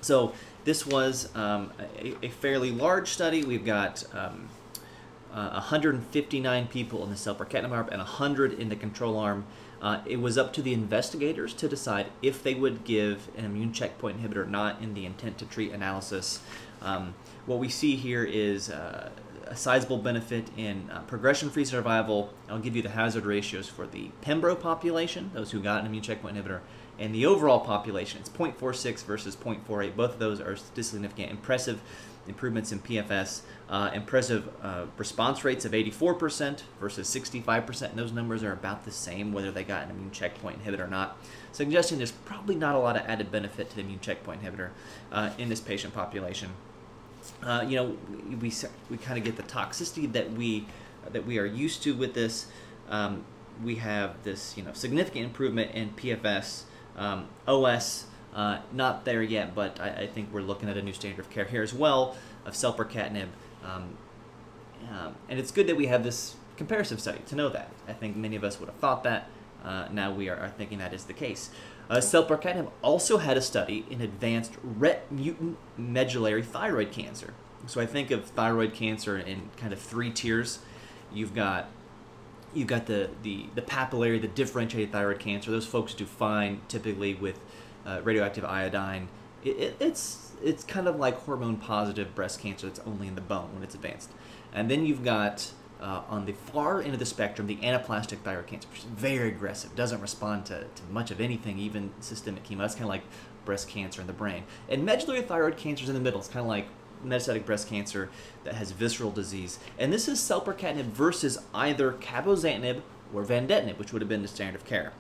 So 0.02 0.34
this 0.64 0.86
was 0.86 1.34
um, 1.36 1.72
a, 2.00 2.26
a, 2.26 2.30
fairly 2.30 2.72
large 2.72 3.10
study. 3.10 3.44
We've 3.44 3.66
got 3.66 4.04
um, 4.14 4.50
uh, 5.34 5.50
159 5.52 6.68
people 6.68 7.04
in 7.04 7.10
the 7.10 7.16
selpercatinib 7.16 7.72
arm 7.72 7.90
and 7.92 7.98
100 7.98 8.54
in 8.54 8.70
the 8.70 8.76
control 8.76 9.18
arm. 9.18 9.46
Uh, 9.82 10.00
it 10.06 10.22
was 10.22 10.38
up 10.38 10.54
to 10.54 10.62
the 10.62 10.74
investigators 10.74 11.54
to 11.56 11.68
decide 11.68 12.06
if 12.22 12.42
they 12.42 12.54
would 12.54 12.86
give 12.86 13.28
an 13.36 13.44
immune 13.44 13.74
checkpoint 13.74 14.22
inhibitor 14.22 14.38
or 14.38 14.46
not 14.46 14.82
in 14.82 14.94
the 14.94 15.06
intent 15.06 15.38
to 15.38 15.46
treat 15.46 15.74
analysis. 15.74 16.40
Um, 16.82 17.16
what 17.46 17.60
we 17.60 17.68
see 17.68 17.98
here 17.98 18.24
is 18.24 18.70
uh, 18.70 19.10
a 19.54 19.56
sizable 19.56 20.00
benefit 20.00 20.50
in 20.58 20.90
uh, 20.92 21.00
progression-free 21.02 21.66
survival. 21.66 22.34
I'll 22.50 22.58
give 22.58 22.76
you 22.76 22.82
the 22.82 22.90
hazard 22.90 23.24
ratios 23.24 23.70
for 23.70 23.86
the 23.86 24.10
Pembro 24.24 24.60
population, 24.60 25.30
those 25.36 25.52
who 25.52 25.62
got 25.62 25.82
an 25.82 25.86
immune 25.86 26.02
checkpoint 26.02 26.36
inhibitor, 26.36 26.62
and 26.98 27.14
the 27.14 27.28
overall 27.28 27.60
population. 27.60 28.20
It's 28.20 28.30
0.46 28.30 29.06
versus 29.06 29.36
0.48. 29.36 29.96
Both 29.96 30.14
of 30.14 30.20
those 30.20 30.42
are 30.42 30.56
statistically 30.56 31.08
significant. 31.08 31.32
Impressive 31.32 31.82
improvements 32.28 32.72
in 32.72 32.80
PFS, 32.80 33.42
uh, 33.70 33.92
impressive 33.94 34.50
uh, 34.64 34.86
response 34.98 35.44
rates 35.44 35.66
of 35.66 35.74
84% 35.74 36.64
versus 36.80 37.08
65%. 37.08 37.90
And 37.92 38.00
those 38.00 38.12
numbers 38.12 38.42
are 38.42 38.54
about 38.54 38.86
the 38.86 38.92
same 38.92 39.34
whether 39.34 39.52
they 39.52 39.64
got 39.64 39.84
an 39.84 39.92
immune 39.92 40.12
checkpoint 40.12 40.64
inhibitor 40.64 40.86
or 40.86 40.88
not, 40.88 41.18
suggesting 41.52 42.00
there's 42.00 42.12
probably 42.12 42.56
not 42.56 42.74
a 42.74 42.80
lot 42.80 42.96
of 42.96 43.04
added 43.06 43.32
benefit 43.32 43.70
to 43.70 43.76
the 43.76 43.82
immune 43.82 44.00
checkpoint 44.00 44.42
inhibitor 44.42 44.70
uh, 45.12 45.30
in 45.38 45.50
this 45.50 45.60
patient 45.60 45.94
population. 45.94 46.50
Uh, 47.42 47.66
you 47.68 47.76
know, 47.76 47.98
we, 48.40 48.52
we, 48.90 48.98
kind 48.98 49.18
of 49.18 49.24
get 49.24 49.36
the 49.36 49.44
toxicity 49.44 50.12
that 50.12 50.32
we 50.34 50.66
that 51.12 51.26
we 51.26 51.38
are 51.38 51.46
used 51.46 51.84
to 51.84 51.94
with 51.94 52.14
this. 52.14 52.48
Um, 52.90 53.26
we 53.64 53.76
have 53.76 54.24
this 54.24 54.58
you 54.58 54.64
know 54.64 54.74
significant 54.74 55.26
improvement 55.26 55.72
in 55.72 55.92
PFS 55.92 56.64
um, 56.98 57.28
OS, 57.48 58.06
uh, 58.34 58.60
not 58.72 59.06
there 59.06 59.22
yet, 59.22 59.56
but 59.56 59.80
I, 59.80 59.90
I, 59.90 60.08
think 60.08 60.30
we're 60.32 60.42
looking 60.42 60.70
at 60.70 60.78
a 60.78 60.82
new 60.82 60.94
standard 60.94 61.20
of 61.20 61.30
care 61.30 61.46
here 61.46 61.64
as 61.64 61.74
well 61.74 62.16
of 62.46 62.54
selpercatinib. 62.54 63.28
Um, 63.64 63.98
um, 64.90 65.16
and 65.30 65.40
it's 65.40 65.52
good 65.52 65.68
that 65.68 65.78
we 65.78 65.88
have 65.88 66.04
this 66.04 66.36
comparative 66.58 67.00
study 67.00 67.20
to 67.28 67.36
know 67.36 67.50
that. 67.50 67.72
I 67.88 67.94
think 67.94 68.16
many 68.16 68.36
of 68.36 68.44
us 68.44 68.60
would 68.60 68.70
have 68.70 68.78
thought 68.78 69.04
that. 69.04 69.30
Uh, 69.64 69.88
now 69.92 70.12
we 70.12 70.28
are, 70.28 70.36
are, 70.36 70.50
thinking 70.50 70.80
that 70.80 70.94
is 70.94 71.06
the 71.06 71.14
case. 71.14 71.50
Uh, 71.90 71.98
selpercatinib 71.98 72.70
also 72.82 73.18
had 73.18 73.38
a 73.38 73.42
study 73.42 73.86
in 73.90 74.02
advanced 74.02 74.54
RET 74.64 75.12
mutant 75.12 75.58
medullary 75.78 76.42
thyroid 76.42 76.92
cancer. 76.92 77.34
So 77.68 77.82
I 77.82 77.86
think 77.86 78.12
of 78.12 78.26
thyroid 78.26 78.74
cancer 78.74 79.18
in 79.18 79.50
kind 79.58 79.74
of 79.74 79.80
three 79.80 80.12
tiers. 80.12 80.60
You've 81.14 81.34
got 81.34 81.70
you've 82.54 82.68
got 82.68 82.86
the, 82.86 83.10
the, 83.24 83.48
the 83.56 83.64
papillary, 83.64 84.22
the 84.22 84.28
differentiated 84.28 84.92
thyroid 84.92 85.20
cancer. 85.20 85.50
Those 85.50 85.66
folks 85.66 85.94
do 85.96 86.06
fine 86.06 86.62
typically 86.68 87.16
with 87.16 87.40
uh, 87.86 88.02
radioactive 88.04 88.46
iodine. 88.46 89.08
It, 89.44 89.58
it, 89.58 89.76
it's 89.80 90.32
it's 90.44 90.64
kind 90.64 90.88
of 90.88 90.98
like 90.98 91.16
hormone 91.20 91.58
positive 91.58 92.14
breast 92.16 92.40
cancer 92.42 92.68
that's 92.68 92.80
only 92.80 93.08
in 93.08 93.16
the 93.16 93.22
bone 93.22 93.54
when 93.54 93.64
it's 93.64 93.76
advanced. 93.76 94.12
And 94.54 94.70
then 94.70 94.86
you've 94.86 95.04
got 95.04 95.52
uh, 95.84 96.02
on 96.10 96.26
the 96.26 96.34
far 96.34 96.82
end 96.82 96.94
of 96.94 97.00
the 97.00 97.06
spectrum 97.06 97.46
the 97.46 97.58
anaplastic 97.58 98.20
thyroid 98.20 98.48
cancer, 98.48 98.68
which 98.70 98.80
is 98.80 98.86
very 98.86 99.28
aggressive, 99.28 99.76
doesn't 99.76 100.02
respond 100.02 100.46
to, 100.46 100.64
to 100.76 100.84
much 100.90 101.12
of 101.12 101.20
anything, 101.20 101.60
even 101.60 101.92
systemic 102.00 102.44
chemo. 102.46 102.60
That's 102.60 102.74
kind 102.74 102.86
of 102.86 102.90
like 102.90 103.04
breast 103.46 103.68
cancer 103.68 104.00
in 104.00 104.08
the 104.08 104.14
brain. 104.14 104.44
And 104.70 104.86
medullary 104.86 105.22
thyroid 105.22 105.58
cancer 105.58 105.84
is 105.84 105.90
in 105.90 105.96
the 105.96 106.02
middle. 106.02 106.20
It's 106.20 106.30
kind 106.30 106.42
of 106.42 106.48
like 106.48 106.68
metastatic 107.06 107.46
breast 107.46 107.68
cancer 107.68 108.10
that 108.46 108.56
has 108.56 108.72
visceral 108.72 109.12
disease. 109.12 109.60
And 109.78 109.92
this 109.92 110.08
is 110.08 110.20
selpercatinib 110.20 110.86
versus 110.86 111.38
either 111.54 111.92
cabozantinib 111.94 112.82
or 113.14 113.26
vandetanib, 113.26 113.78
which 113.78 113.92
would 113.92 114.02
have 114.02 114.10
been 114.10 114.22
the 114.22 114.28
standard 114.30 114.62
of 114.62 114.66
care. 114.66 114.94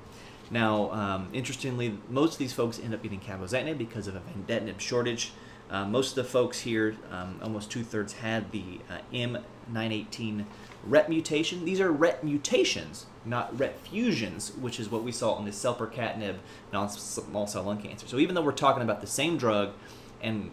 Now, 0.51 0.91
um, 0.91 1.29
interestingly, 1.31 1.97
most 2.09 2.33
of 2.33 2.39
these 2.39 2.53
folks 2.53 2.77
end 2.77 2.93
up 2.93 3.01
getting 3.01 3.21
cabozantinib 3.21 3.77
because 3.77 4.07
of 4.07 4.15
a 4.15 4.19
vandetanib 4.19 4.81
shortage. 4.81 5.31
Uh, 5.69 5.85
most 5.85 6.17
of 6.17 6.23
the 6.23 6.29
folks 6.29 6.59
here, 6.59 6.95
um, 7.11 7.39
almost 7.41 7.71
two 7.71 7.83
thirds, 7.83 8.13
had 8.13 8.51
the 8.51 8.79
uh, 8.89 8.99
M918 9.13 10.45
RET 10.85 11.09
mutation. 11.09 11.65
These 11.65 11.79
are 11.79 11.91
RET 11.91 12.23
mutations, 12.23 13.05
not 13.25 13.57
RET 13.57 13.79
fusions, 13.79 14.51
which 14.59 14.79
is 14.79 14.89
what 14.89 15.03
we 15.03 15.11
saw 15.11 15.37
in 15.39 15.45
the 15.45 15.51
selpercatinib 15.51 16.37
non-small 16.71 17.47
cell 17.47 17.63
lung 17.63 17.81
cancer. 17.81 18.07
So 18.07 18.19
even 18.19 18.35
though 18.35 18.41
we're 18.41 18.51
talking 18.51 18.83
about 18.83 19.01
the 19.01 19.07
same 19.07 19.37
drug 19.37 19.73
and 20.21 20.51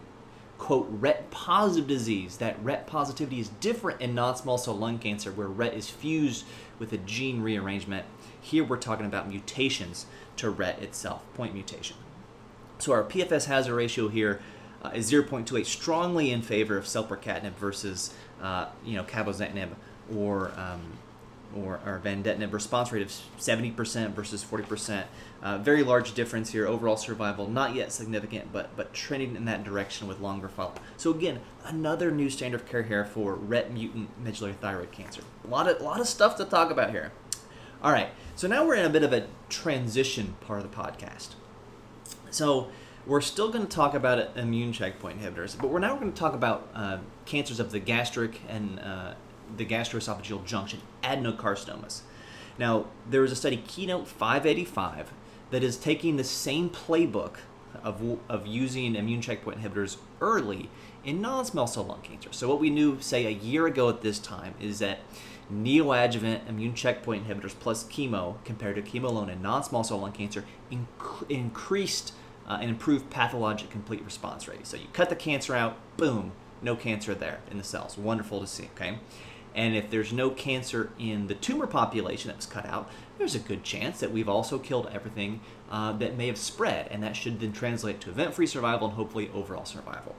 quote 0.57 0.87
RET 0.89 1.29
positive 1.31 1.87
disease, 1.87 2.37
that 2.37 2.63
RET 2.63 2.87
positivity 2.87 3.39
is 3.39 3.49
different 3.59 3.99
in 3.99 4.15
non-small 4.15 4.57
cell 4.57 4.77
lung 4.77 4.99
cancer 4.99 5.31
where 5.31 5.47
RET 5.47 5.73
is 5.73 5.89
fused 5.89 6.45
with 6.79 6.93
a 6.93 6.97
gene 6.97 7.41
rearrangement. 7.41 8.05
Here 8.39 8.63
we're 8.63 8.77
talking 8.77 9.05
about 9.05 9.27
mutations 9.27 10.05
to 10.37 10.49
RET 10.49 10.81
itself, 10.81 11.21
point 11.33 11.53
mutation. 11.53 11.97
So 12.77 12.93
our 12.93 13.03
PFS 13.03 13.45
hazard 13.45 13.75
ratio 13.75 14.07
here 14.07 14.41
uh, 14.81 14.91
is 14.93 15.11
0.28, 15.11 15.65
strongly 15.65 16.31
in 16.31 16.41
favor 16.41 16.77
of 16.77 16.85
selpercatinib 16.85 17.53
versus 17.53 18.13
uh, 18.41 18.67
you 18.83 18.95
know 18.95 19.03
cabozantinib 19.03 19.69
or 20.15 20.51
um, 20.57 20.97
or, 21.55 21.79
or 21.85 22.01
vandetanib. 22.03 22.53
Response 22.53 22.91
rate 22.91 23.01
of 23.01 23.09
70% 23.39 24.11
versus 24.11 24.43
40%. 24.43 25.03
Uh, 25.41 25.57
very 25.57 25.83
large 25.83 26.13
difference 26.13 26.51
here. 26.51 26.67
Overall 26.67 26.97
survival 26.97 27.47
not 27.47 27.75
yet 27.75 27.91
significant, 27.91 28.51
but 28.53 28.75
but 28.75 28.93
trending 28.93 29.35
in 29.35 29.45
that 29.45 29.63
direction 29.63 30.07
with 30.07 30.19
longer 30.19 30.47
follow. 30.47 30.73
So 30.97 31.11
again, 31.11 31.39
another 31.65 32.11
new 32.11 32.29
standard 32.29 32.61
of 32.61 32.69
care 32.69 32.83
here 32.83 33.05
for 33.05 33.35
RET 33.35 33.71
mutant 33.71 34.09
medullary 34.23 34.53
thyroid 34.53 34.91
cancer. 34.91 35.21
A 35.43 35.47
lot 35.47 35.67
of 35.67 35.81
lot 35.81 35.99
of 35.99 36.07
stuff 36.07 36.37
to 36.37 36.45
talk 36.45 36.71
about 36.71 36.91
here. 36.91 37.11
All 37.83 37.91
right, 37.91 38.09
so 38.35 38.47
now 38.47 38.65
we're 38.65 38.75
in 38.75 38.85
a 38.85 38.89
bit 38.89 39.03
of 39.03 39.11
a 39.11 39.25
transition 39.49 40.35
part 40.41 40.63
of 40.63 40.69
the 40.69 40.75
podcast. 40.75 41.29
So 42.29 42.69
we're 43.05 43.21
still 43.21 43.51
going 43.51 43.65
to 43.65 43.75
talk 43.75 43.93
about 43.93 44.37
immune 44.37 44.73
checkpoint 44.73 45.21
inhibitors, 45.21 45.57
but 45.59 45.69
we're 45.69 45.79
now 45.79 45.95
going 45.95 46.11
to 46.11 46.17
talk 46.17 46.33
about 46.33 46.69
uh, 46.75 46.97
cancers 47.25 47.59
of 47.59 47.71
the 47.71 47.79
gastric 47.79 48.41
and 48.47 48.79
uh, 48.79 49.13
the 49.57 49.65
gastroesophageal 49.65 50.45
junction, 50.45 50.81
adenocarcinomas. 51.03 52.01
Now, 52.57 52.85
there 53.09 53.23
is 53.23 53.31
a 53.31 53.35
study, 53.35 53.57
Keynote 53.57 54.07
585, 54.07 55.13
that 55.49 55.63
is 55.63 55.77
taking 55.77 56.17
the 56.17 56.23
same 56.23 56.69
playbook 56.69 57.37
of, 57.83 58.19
of 58.29 58.45
using 58.45 58.95
immune 58.95 59.21
checkpoint 59.21 59.61
inhibitors 59.61 59.97
early 60.19 60.69
in 61.03 61.21
non 61.21 61.45
small 61.45 61.67
cell 61.67 61.83
lung 61.83 62.01
cancer. 62.01 62.29
So, 62.31 62.47
what 62.47 62.59
we 62.59 62.69
knew, 62.69 62.99
say, 63.01 63.25
a 63.25 63.31
year 63.31 63.65
ago 63.65 63.89
at 63.89 64.01
this 64.01 64.19
time 64.19 64.53
is 64.59 64.79
that 64.79 64.99
neoadjuvant 65.51 66.47
immune 66.47 66.73
checkpoint 66.73 67.27
inhibitors 67.27 67.53
plus 67.57 67.83
chemo 67.85 68.35
compared 68.45 68.75
to 68.75 68.81
chemo 68.81 69.05
alone 69.05 69.29
in 69.29 69.41
non 69.41 69.63
small 69.63 69.83
cell 69.83 69.99
lung 69.99 70.11
cancer 70.11 70.45
inc- 70.71 71.29
increased 71.29 72.13
uh, 72.47 72.57
and 72.61 72.69
improved 72.69 73.09
pathologic 73.09 73.69
complete 73.69 74.03
response 74.03 74.47
rate. 74.47 74.67
So, 74.67 74.77
you 74.77 74.87
cut 74.93 75.09
the 75.09 75.15
cancer 75.15 75.55
out, 75.55 75.77
boom, 75.97 76.31
no 76.61 76.75
cancer 76.75 77.13
there 77.13 77.39
in 77.49 77.57
the 77.57 77.63
cells. 77.63 77.97
Wonderful 77.97 78.39
to 78.41 78.47
see, 78.47 78.69
okay? 78.75 78.99
And 79.53 79.75
if 79.75 79.89
there's 79.89 80.13
no 80.13 80.29
cancer 80.29 80.91
in 80.97 81.27
the 81.27 81.35
tumor 81.35 81.67
population 81.67 82.29
that 82.29 82.37
was 82.37 82.45
cut 82.45 82.65
out, 82.65 82.89
there's 83.17 83.35
a 83.35 83.39
good 83.39 83.63
chance 83.63 83.99
that 83.99 84.11
we've 84.11 84.29
also 84.29 84.57
killed 84.57 84.89
everything 84.93 85.41
uh, 85.69 85.91
that 85.93 86.17
may 86.17 86.27
have 86.27 86.37
spread, 86.37 86.87
and 86.89 87.03
that 87.03 87.15
should 87.15 87.39
then 87.39 87.51
translate 87.51 87.99
to 88.01 88.09
event 88.09 88.33
free 88.33 88.47
survival 88.47 88.87
and 88.87 88.95
hopefully 88.95 89.29
overall 89.33 89.65
survival. 89.65 90.15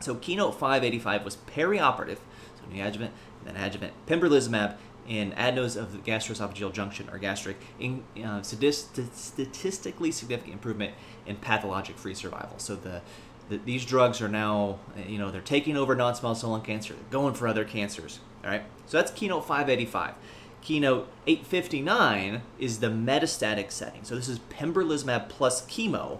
So, 0.00 0.16
Keynote 0.16 0.54
585 0.54 1.24
was 1.24 1.36
perioperative, 1.36 2.18
so 2.56 2.64
neoadjuvant, 2.72 3.10
then 3.44 3.56
adjuvant 3.56 3.92
pembrolizumab 4.06 4.76
in 5.06 5.32
adenos 5.32 5.76
of 5.76 5.92
the 5.92 5.98
gastroesophageal 5.98 6.72
junction 6.72 7.08
or 7.10 7.18
gastric, 7.18 7.56
in 7.78 8.02
uh, 8.24 8.42
statistically 8.42 10.10
significant 10.10 10.54
improvement 10.54 10.94
in 11.26 11.36
pathologic 11.36 11.96
free 11.98 12.14
survival. 12.14 12.58
So, 12.58 12.76
the 12.76 13.02
these 13.48 13.84
drugs 13.84 14.20
are 14.20 14.28
now, 14.28 14.80
you 15.06 15.18
know, 15.18 15.30
they're 15.30 15.40
taking 15.40 15.76
over 15.76 15.94
non-small 15.94 16.34
cell 16.34 16.50
lung 16.50 16.62
cancer, 16.62 16.94
they're 16.94 17.04
going 17.10 17.34
for 17.34 17.46
other 17.46 17.64
cancers. 17.64 18.18
All 18.44 18.50
right, 18.50 18.64
so 18.86 18.96
that's 18.96 19.12
keynote 19.12 19.46
585. 19.46 20.14
Keynote 20.62 21.08
859 21.26 22.42
is 22.58 22.80
the 22.80 22.88
metastatic 22.88 23.70
setting. 23.70 24.02
So 24.02 24.16
this 24.16 24.28
is 24.28 24.40
pembrolizumab 24.40 25.28
plus 25.28 25.64
chemo 25.66 26.18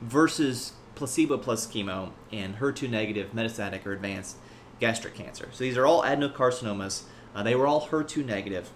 versus 0.00 0.72
placebo 0.94 1.36
plus 1.36 1.66
chemo 1.66 2.10
in 2.30 2.54
HER2 2.54 2.88
negative 2.88 3.32
metastatic 3.32 3.84
or 3.84 3.92
advanced 3.92 4.36
gastric 4.80 5.14
cancer. 5.14 5.48
So 5.52 5.64
these 5.64 5.76
are 5.76 5.86
all 5.86 6.02
adenocarcinomas. 6.02 7.02
Uh, 7.34 7.42
they 7.42 7.54
were 7.54 7.66
all 7.66 7.88
HER2 7.88 8.24
negative, 8.24 8.70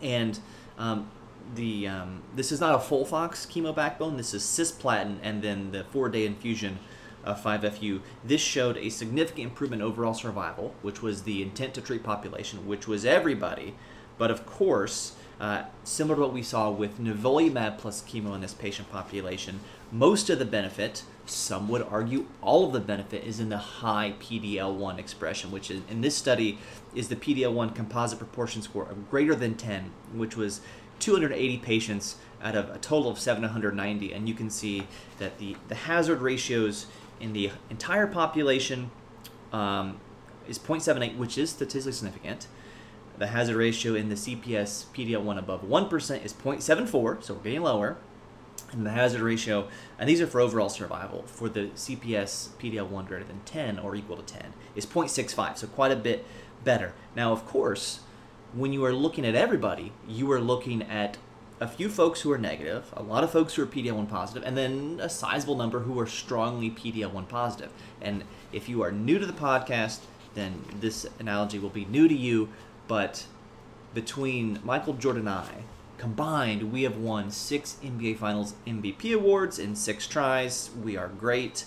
and 0.00 0.38
um, 0.78 1.10
the 1.54 1.88
um, 1.88 2.22
this 2.34 2.52
is 2.52 2.60
not 2.60 2.74
a 2.74 2.78
FOLFOX 2.78 3.46
chemo 3.46 3.74
backbone. 3.74 4.16
This 4.16 4.34
is 4.34 4.42
cisplatin 4.42 5.18
and 5.22 5.42
then 5.42 5.72
the 5.72 5.84
four-day 5.84 6.26
infusion 6.26 6.78
of 7.24 7.42
5FU. 7.42 8.00
This 8.24 8.40
showed 8.40 8.76
a 8.76 8.88
significant 8.88 9.50
improvement 9.50 9.82
overall 9.82 10.14
survival, 10.14 10.74
which 10.82 11.02
was 11.02 11.22
the 11.22 11.42
intent 11.42 11.74
to 11.74 11.80
treat 11.80 12.02
population, 12.02 12.66
which 12.66 12.86
was 12.86 13.04
everybody. 13.04 13.74
But 14.16 14.30
of 14.30 14.46
course, 14.46 15.14
uh, 15.40 15.64
similar 15.84 16.16
to 16.16 16.22
what 16.22 16.32
we 16.32 16.42
saw 16.42 16.70
with 16.70 16.98
nivolumab 16.98 17.78
plus 17.78 18.02
chemo 18.02 18.34
in 18.34 18.40
this 18.40 18.54
patient 18.54 18.90
population, 18.90 19.60
most 19.90 20.28
of 20.28 20.38
the 20.38 20.44
benefit, 20.44 21.02
some 21.26 21.68
would 21.68 21.82
argue 21.82 22.26
all 22.42 22.66
of 22.66 22.72
the 22.72 22.80
benefit, 22.80 23.24
is 23.24 23.40
in 23.40 23.48
the 23.48 23.58
high 23.58 24.14
PDL1 24.20 24.98
expression, 24.98 25.50
which 25.50 25.70
is, 25.70 25.82
in 25.88 26.00
this 26.00 26.14
study 26.14 26.58
is 26.94 27.08
the 27.08 27.16
PDL1 27.16 27.74
composite 27.74 28.18
proportion 28.18 28.62
score 28.62 28.88
of 28.88 29.10
greater 29.10 29.34
than 29.34 29.54
10, 29.54 29.90
which 30.14 30.36
was 30.36 30.60
280 31.00 31.58
patients 31.58 32.16
out 32.42 32.54
of 32.54 32.70
a 32.70 32.78
total 32.78 33.10
of 33.10 33.18
790. 33.18 34.12
And 34.12 34.28
you 34.28 34.34
can 34.34 34.50
see 34.50 34.86
that 35.18 35.38
the, 35.38 35.56
the 35.68 35.74
hazard 35.74 36.20
ratios 36.20 36.86
in 37.20 37.32
the 37.32 37.50
entire 37.70 38.06
population 38.06 38.90
um, 39.52 40.00
is 40.46 40.58
0.78, 40.58 41.16
which 41.16 41.38
is 41.38 41.50
statistically 41.50 41.92
significant. 41.92 42.46
The 43.18 43.28
hazard 43.28 43.56
ratio 43.56 43.94
in 43.94 44.10
the 44.10 44.14
CPS 44.14 44.86
PDL1 44.94 45.38
above 45.38 45.62
1% 45.62 46.24
is 46.24 46.32
0.74, 46.32 47.22
so 47.22 47.34
we're 47.34 47.40
getting 47.40 47.62
lower. 47.62 47.96
And 48.72 48.84
the 48.84 48.90
hazard 48.90 49.22
ratio, 49.22 49.68
and 49.98 50.08
these 50.08 50.20
are 50.20 50.26
for 50.26 50.40
overall 50.40 50.68
survival, 50.68 51.22
for 51.26 51.48
the 51.48 51.68
CPS 51.74 52.50
PDL1 52.60 53.06
greater 53.06 53.24
than 53.24 53.40
10 53.46 53.78
or 53.78 53.94
equal 53.94 54.18
to 54.18 54.22
10, 54.22 54.52
is 54.76 54.84
0.65, 54.84 55.56
so 55.56 55.66
quite 55.68 55.90
a 55.90 55.96
bit 55.96 56.26
better. 56.64 56.92
Now, 57.16 57.32
of 57.32 57.46
course, 57.46 58.00
when 58.52 58.72
you 58.72 58.84
are 58.84 58.92
looking 58.92 59.24
at 59.24 59.34
everybody, 59.34 59.92
you 60.06 60.30
are 60.32 60.40
looking 60.40 60.82
at 60.82 61.16
a 61.60 61.66
few 61.66 61.88
folks 61.88 62.20
who 62.20 62.30
are 62.30 62.38
negative, 62.38 62.92
a 62.96 63.02
lot 63.02 63.24
of 63.24 63.30
folks 63.30 63.54
who 63.54 63.62
are 63.62 63.66
PDL1 63.66 64.08
positive, 64.08 64.42
and 64.44 64.56
then 64.56 65.00
a 65.02 65.08
sizable 65.08 65.56
number 65.56 65.80
who 65.80 65.98
are 65.98 66.06
strongly 66.06 66.70
PDL1 66.70 67.28
positive. 67.28 67.70
And 68.00 68.24
if 68.52 68.68
you 68.68 68.82
are 68.82 68.92
new 68.92 69.18
to 69.18 69.26
the 69.26 69.32
podcast, 69.32 70.00
then 70.34 70.64
this 70.78 71.06
analogy 71.18 71.58
will 71.58 71.70
be 71.70 71.84
new 71.86 72.06
to 72.06 72.14
you, 72.14 72.50
but 72.86 73.26
between 73.94 74.60
Michael 74.62 74.94
Jordan 74.94 75.26
and 75.26 75.30
I, 75.30 75.64
combined, 75.98 76.72
we 76.72 76.84
have 76.84 76.96
won 76.96 77.30
six 77.30 77.76
NBA 77.82 78.18
Finals 78.18 78.54
MVP 78.66 79.14
awards 79.14 79.58
in 79.58 79.74
six 79.74 80.06
tries. 80.06 80.70
We 80.82 80.96
are 80.96 81.08
great. 81.08 81.64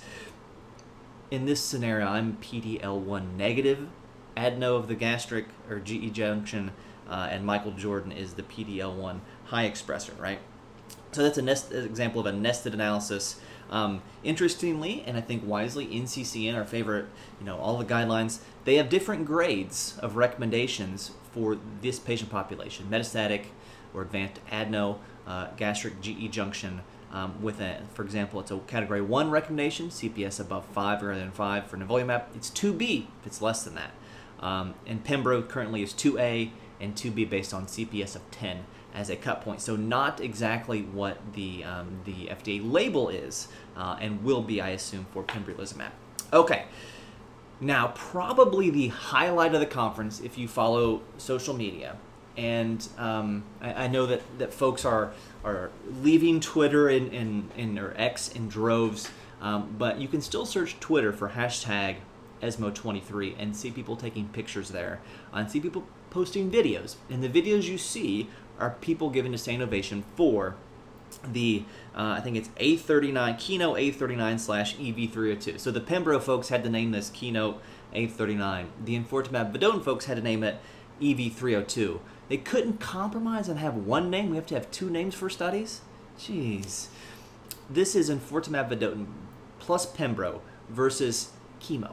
In 1.30 1.46
this 1.46 1.62
scenario, 1.62 2.08
I'm 2.08 2.38
PDL1 2.42 3.36
negative, 3.36 3.88
adeno 4.36 4.76
of 4.76 4.88
the 4.88 4.96
gastric 4.96 5.46
or 5.70 5.80
GE 5.80 6.14
junction, 6.14 6.72
uh, 7.10 7.28
and 7.30 7.46
Michael 7.46 7.72
Jordan 7.72 8.12
is 8.12 8.34
the 8.34 8.44
PDL1 8.44 9.20
high 9.46 9.70
expressor, 9.70 10.18
right? 10.20 10.40
So 11.12 11.24
that's 11.24 11.38
a 11.38 11.42
nest, 11.42 11.72
example 11.72 12.22
of 12.22 12.26
a 12.26 12.32
nested 12.32 12.74
analysis. 12.74 13.40
Um, 13.70 14.02
interestingly, 14.24 15.04
and 15.06 15.18
I 15.18 15.22
think 15.22 15.46
wisely, 15.46 15.88
NCCN, 15.88 16.56
our 16.56 16.66
favorite, 16.66 17.06
you 17.40 17.46
know, 17.46 17.58
all 17.58 17.78
the 17.78 17.86
guidelines, 17.86 18.40
they 18.66 18.76
have 18.76 18.90
different 18.90 19.26
grades 19.26 19.98
of 20.00 20.16
recommendations 20.18 21.12
for 21.34 21.58
this 21.82 22.00
patient 22.00 22.30
population: 22.30 22.88
metastatic 22.90 23.46
or 23.93 24.01
advanced 24.01 24.39
adeno, 24.51 25.00
uh, 25.27 25.48
gastric 25.57 26.01
GE 26.01 26.31
junction. 26.31 26.81
Um, 27.12 27.41
with 27.41 27.60
a, 27.60 27.81
for 27.93 28.03
example, 28.03 28.39
it's 28.39 28.51
a 28.51 28.60
category 28.60 29.01
one 29.01 29.31
recommendation, 29.31 29.89
CPS 29.89 30.39
above 30.39 30.65
five 30.65 31.01
rather 31.01 31.19
than 31.19 31.31
five 31.31 31.67
for 31.67 31.77
nivolumab. 31.77 32.24
It's 32.36 32.50
2B 32.50 33.07
if 33.19 33.27
it's 33.27 33.41
less 33.41 33.63
than 33.63 33.75
that. 33.75 33.91
Um, 34.39 34.75
and 34.88 35.03
Pembro 35.03 35.48
currently 35.48 35.83
is 35.83 35.93
2A 35.93 36.51
and 36.79 36.95
2B 36.95 37.29
based 37.29 37.53
on 37.53 37.65
CPS 37.65 38.15
of 38.15 38.29
10 38.31 38.65
as 38.93 39.10
a 39.10 39.15
cut 39.15 39.41
point. 39.41 39.62
So 39.62 39.75
not 39.75 40.19
exactly 40.19 40.81
what 40.81 41.17
the 41.33 41.63
um, 41.63 42.01
the 42.05 42.27
FDA 42.27 42.60
label 42.63 43.10
is, 43.10 43.48
uh, 43.77 43.98
and 44.00 44.24
will 44.24 44.41
be, 44.41 44.60
I 44.60 44.69
assume, 44.69 45.05
for 45.12 45.24
pembrolizumab. 45.24 45.91
Okay. 46.33 46.65
Now, 47.60 47.89
probably 47.89 48.71
the 48.71 48.88
highlight 48.88 49.53
of 49.53 49.60
the 49.60 49.67
conference, 49.67 50.19
if 50.19 50.36
you 50.36 50.48
follow 50.48 51.01
social 51.17 51.53
media, 51.53 51.98
and 52.38 52.88
um, 52.98 53.44
I, 53.62 53.86
I, 53.86 53.88
know 53.88 54.06
that, 54.06 54.22
that 54.40 54.54
folks 54.54 54.86
are 54.86 55.14
are 55.44 55.72
leaving 56.02 56.40
Twitter 56.40 56.88
and, 56.88 57.52
and, 57.58 57.80
or 57.80 57.94
X 57.98 58.30
in 58.30 58.48
droves, 58.48 59.10
um, 59.42 59.76
but 59.78 60.00
you 60.00 60.08
can 60.08 60.22
still 60.22 60.46
search 60.46 60.80
Twitter 60.80 61.12
for 61.12 61.30
hashtag 61.30 61.98
ESMO23 62.42 63.36
and 63.38 63.56
see 63.56 63.72
people 63.72 63.96
taking 63.96 64.28
pictures 64.30 64.70
there, 64.70 65.02
and 65.34 65.50
see 65.50 65.60
people 65.60 65.86
posting 66.10 66.52
videos. 66.52 66.96
And 67.10 67.24
the 67.24 67.30
videos 67.30 67.64
you 67.64 67.78
see 67.78 68.30
are 68.60 68.72
people 68.82 69.10
giving 69.10 69.34
a 69.34 69.38
standing 69.38 69.68
ovation 69.68 70.04
for 70.16 70.56
the 71.28 71.64
uh, 71.94 72.16
I 72.18 72.22
think 72.22 72.38
it's 72.38 72.48
A39 72.50 73.38
Keynote 73.38 73.78
A39 73.78 74.40
slash 74.40 74.78
EV302. 74.78 75.60
So 75.60 75.72
the 75.72 75.82
Pembro 75.82 76.22
folks 76.22 76.50
had 76.50 76.64
to 76.64 76.70
name 76.70 76.92
this 76.92 77.10
Keynote 77.10 77.62
A39. 77.94 78.68
The 78.86 78.98
Enfortumab 78.98 79.54
Vedotin 79.54 79.84
folks 79.84 80.06
had 80.06 80.18
to 80.18 80.24
name 80.24 80.44
it 80.44 80.60
EV302. 81.02 82.00
They 82.32 82.38
couldn't 82.38 82.80
compromise 82.80 83.50
and 83.50 83.60
have 83.60 83.76
one 83.76 84.10
name. 84.10 84.30
We 84.30 84.38
have 84.38 84.46
to 84.46 84.54
have 84.54 84.72
two 84.72 84.90
names 84.90 85.14
for 85.14 85.30
studies. 85.30 85.82
Jeez. 86.18 86.88
This 87.70 87.94
is 87.94 88.10
Enfortumab 88.10 88.70
Vedotin 88.70 89.08
plus 89.60 89.86
Pembro 89.86 90.40
versus 90.70 91.32
chemo 91.60 91.92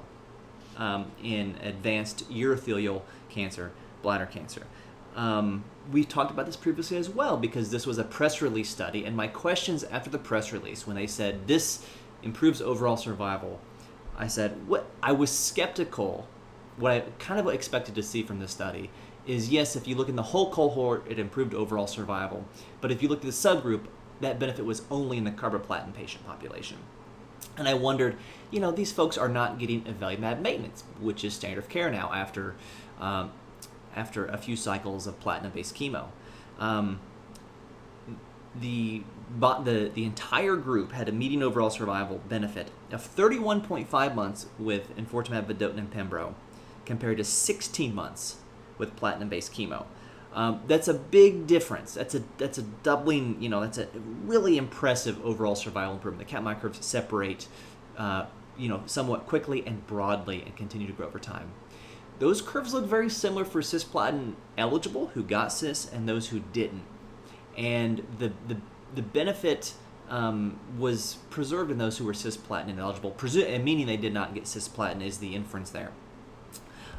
um, 0.76 1.10
in 1.20 1.56
advanced 1.60 2.30
urothelial 2.30 3.02
cancer, 3.28 3.72
bladder 4.00 4.26
cancer. 4.26 4.62
Um, 5.16 5.64
we 5.90 6.04
talked 6.04 6.30
about 6.30 6.46
this 6.46 6.54
previously 6.54 6.98
as 6.98 7.08
well 7.08 7.36
because 7.36 7.72
this 7.72 7.84
was 7.84 7.98
a 7.98 8.04
press 8.04 8.40
release 8.40 8.70
study, 8.70 9.04
and 9.04 9.16
my 9.16 9.26
questions 9.26 9.82
after 9.82 10.08
the 10.08 10.18
press 10.18 10.52
release 10.52 10.86
when 10.86 10.94
they 10.94 11.08
said 11.08 11.48
this 11.48 11.84
improves 12.22 12.62
overall 12.62 12.96
survival, 12.96 13.60
I 14.16 14.28
said 14.28 14.68
what 14.68 14.88
I 15.02 15.10
was 15.10 15.32
skeptical. 15.32 16.28
What 16.76 16.92
I 16.92 17.00
kind 17.18 17.40
of 17.40 17.52
expected 17.52 17.96
to 17.96 18.04
see 18.04 18.22
from 18.22 18.38
this 18.38 18.52
study 18.52 18.88
is 19.26 19.50
yes, 19.50 19.76
if 19.76 19.86
you 19.86 19.94
look 19.94 20.08
in 20.08 20.16
the 20.16 20.22
whole 20.22 20.50
cohort, 20.50 21.04
it 21.08 21.18
improved 21.18 21.54
overall 21.54 21.86
survival, 21.86 22.44
but 22.80 22.90
if 22.90 23.02
you 23.02 23.08
look 23.08 23.20
at 23.20 23.26
the 23.26 23.30
subgroup, 23.30 23.86
that 24.20 24.38
benefit 24.38 24.64
was 24.64 24.82
only 24.90 25.16
in 25.16 25.24
the 25.24 25.30
carboplatin 25.30 25.94
patient 25.94 26.26
population. 26.26 26.78
And 27.56 27.68
I 27.68 27.74
wondered, 27.74 28.16
you 28.50 28.60
know, 28.60 28.70
these 28.70 28.92
folks 28.92 29.18
are 29.18 29.28
not 29.28 29.58
getting 29.58 29.82
avelumab 29.82 30.40
maintenance, 30.40 30.84
which 31.00 31.24
is 31.24 31.34
standard 31.34 31.58
of 31.58 31.68
care 31.68 31.90
now 31.90 32.12
after 32.12 32.54
um, 33.00 33.30
after 33.96 34.26
a 34.26 34.38
few 34.38 34.56
cycles 34.56 35.06
of 35.06 35.18
platinum-based 35.20 35.74
chemo. 35.74 36.06
Um, 36.58 37.00
the, 38.58 39.02
the, 39.38 39.90
the 39.94 40.04
entire 40.04 40.56
group 40.56 40.92
had 40.92 41.08
a 41.08 41.12
median 41.12 41.42
overall 41.42 41.70
survival 41.70 42.20
benefit 42.28 42.70
of 42.90 43.06
31.5 43.14 44.14
months 44.14 44.46
with 44.58 44.96
enfortumab 44.96 45.46
vedotin 45.46 45.78
and 45.78 45.92
pembro, 45.92 46.34
compared 46.84 47.18
to 47.18 47.24
16 47.24 47.94
months 47.94 48.36
with 48.78 48.96
platinum-based 48.96 49.52
chemo. 49.52 49.84
Um, 50.32 50.60
that's 50.66 50.88
a 50.88 50.94
big 50.94 51.46
difference. 51.46 51.94
That's 51.94 52.14
a 52.14 52.22
that's 52.36 52.58
a 52.58 52.62
doubling. 52.62 53.42
You 53.42 53.48
know, 53.48 53.60
that's 53.60 53.78
a 53.78 53.88
really 54.24 54.56
impressive 54.56 55.24
overall 55.24 55.54
survival 55.54 55.94
improvement. 55.94 56.28
The 56.28 56.32
Kaplan 56.32 56.56
curves 56.56 56.84
separate, 56.84 57.48
uh, 57.96 58.26
you 58.56 58.68
know, 58.68 58.82
somewhat 58.86 59.26
quickly 59.26 59.66
and 59.66 59.86
broadly, 59.86 60.42
and 60.42 60.54
continue 60.54 60.86
to 60.86 60.92
grow 60.92 61.06
over 61.06 61.18
time. 61.18 61.50
Those 62.18 62.42
curves 62.42 62.74
look 62.74 62.84
very 62.84 63.08
similar 63.08 63.44
for 63.44 63.60
cisplatin 63.62 64.34
eligible 64.56 65.08
who 65.08 65.22
got 65.22 65.52
cis 65.52 65.90
and 65.90 66.08
those 66.08 66.28
who 66.28 66.40
didn't. 66.52 66.82
And 67.56 68.04
the, 68.18 68.32
the, 68.46 68.56
the 68.94 69.02
benefit 69.02 69.74
um, 70.08 70.58
was 70.78 71.18
preserved 71.30 71.70
in 71.70 71.78
those 71.78 71.98
who 71.98 72.04
were 72.04 72.12
cisplatin 72.12 72.68
ineligible, 72.68 73.12
presu- 73.12 73.62
meaning 73.62 73.86
they 73.86 73.96
did 73.96 74.12
not 74.12 74.34
get 74.34 74.44
cisplatin 74.44 75.04
is 75.04 75.18
the 75.18 75.34
inference 75.34 75.70
there. 75.70 75.92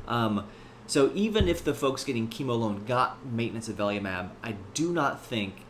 Um, 0.07 0.47
so 0.89 1.11
even 1.13 1.47
if 1.47 1.63
the 1.63 1.75
folks 1.75 2.03
getting 2.03 2.27
chemo 2.27 2.49
alone 2.49 2.83
got 2.87 3.23
maintenance 3.23 3.69
of 3.69 3.77
avelumab, 3.77 4.31
I 4.41 4.55
do 4.73 4.91
not 4.91 5.23
think 5.23 5.61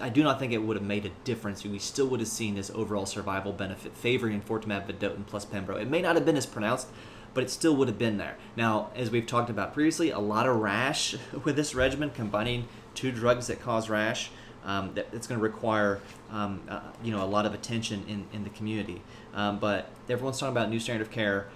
I 0.00 0.08
do 0.08 0.22
not 0.22 0.38
think 0.38 0.52
it 0.52 0.58
would 0.58 0.76
have 0.76 0.86
made 0.86 1.04
a 1.04 1.10
difference. 1.24 1.64
We 1.64 1.80
still 1.80 2.06
would 2.06 2.20
have 2.20 2.28
seen 2.28 2.54
this 2.54 2.70
overall 2.70 3.06
survival 3.06 3.52
benefit 3.52 3.96
favoring 3.96 4.40
enfortumab 4.40 4.86
vedotin 4.86 5.26
plus 5.26 5.44
pembro. 5.44 5.80
It 5.80 5.90
may 5.90 6.00
not 6.00 6.14
have 6.14 6.24
been 6.24 6.36
as 6.36 6.46
pronounced, 6.46 6.86
but 7.32 7.42
it 7.42 7.50
still 7.50 7.74
would 7.74 7.88
have 7.88 7.98
been 7.98 8.16
there. 8.16 8.36
Now, 8.56 8.90
as 8.94 9.10
we've 9.10 9.26
talked 9.26 9.50
about 9.50 9.74
previously, 9.74 10.10
a 10.10 10.20
lot 10.20 10.46
of 10.46 10.56
rash 10.56 11.16
with 11.44 11.56
this 11.56 11.74
regimen, 11.74 12.10
combining 12.10 12.68
two 12.94 13.10
drugs 13.10 13.48
that 13.48 13.60
cause 13.60 13.90
rash. 13.90 14.30
Um, 14.64 14.94
that 14.94 15.08
it's 15.12 15.26
going 15.26 15.38
to 15.38 15.42
require 15.42 16.00
um, 16.30 16.62
uh, 16.70 16.80
you 17.02 17.10
know 17.10 17.22
a 17.22 17.26
lot 17.26 17.46
of 17.46 17.52
attention 17.52 18.04
in, 18.08 18.26
in 18.32 18.44
the 18.44 18.50
community. 18.50 19.02
Um, 19.34 19.58
but 19.58 19.90
everyone's 20.08 20.38
talking 20.38 20.56
about 20.56 20.70
new 20.70 20.78
standard 20.78 21.06
of 21.06 21.10
care. 21.12 21.48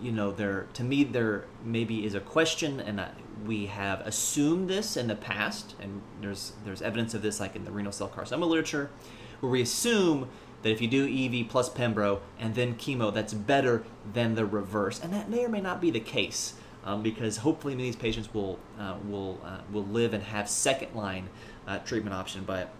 You 0.00 0.12
know, 0.12 0.30
there 0.30 0.66
to 0.74 0.84
me 0.84 1.04
there 1.04 1.44
maybe 1.64 2.04
is 2.04 2.14
a 2.14 2.20
question, 2.20 2.80
and 2.80 3.04
we 3.46 3.66
have 3.66 4.00
assumed 4.00 4.68
this 4.68 4.96
in 4.96 5.06
the 5.06 5.16
past, 5.16 5.74
and 5.80 6.02
there's 6.20 6.52
there's 6.64 6.82
evidence 6.82 7.14
of 7.14 7.22
this 7.22 7.40
like 7.40 7.56
in 7.56 7.64
the 7.64 7.70
renal 7.70 7.92
cell 7.92 8.08
carcinoma 8.08 8.46
literature, 8.46 8.90
where 9.40 9.50
we 9.50 9.62
assume 9.62 10.28
that 10.62 10.70
if 10.70 10.80
you 10.80 10.88
do 10.88 11.06
EV 11.06 11.48
plus 11.48 11.70
Pembro 11.70 12.20
and 12.38 12.54
then 12.54 12.74
chemo, 12.74 13.14
that's 13.14 13.32
better 13.32 13.84
than 14.12 14.34
the 14.34 14.44
reverse. 14.44 15.00
And 15.00 15.12
that 15.12 15.30
may 15.30 15.44
or 15.44 15.48
may 15.48 15.60
not 15.60 15.80
be 15.80 15.90
the 15.92 16.00
case 16.00 16.54
um, 16.84 17.02
because 17.02 17.38
hopefully 17.38 17.74
many 17.74 17.88
of 17.88 17.94
these 17.94 18.02
patients 18.02 18.32
will, 18.34 18.58
uh, 18.78 18.96
will, 19.04 19.40
uh, 19.44 19.58
will 19.72 19.84
live 19.84 20.12
and 20.12 20.24
have 20.24 20.48
second 20.48 20.94
line 20.94 21.28
uh, 21.66 21.78
treatment 21.78 22.14
option. 22.14 22.44
But, 22.44 22.72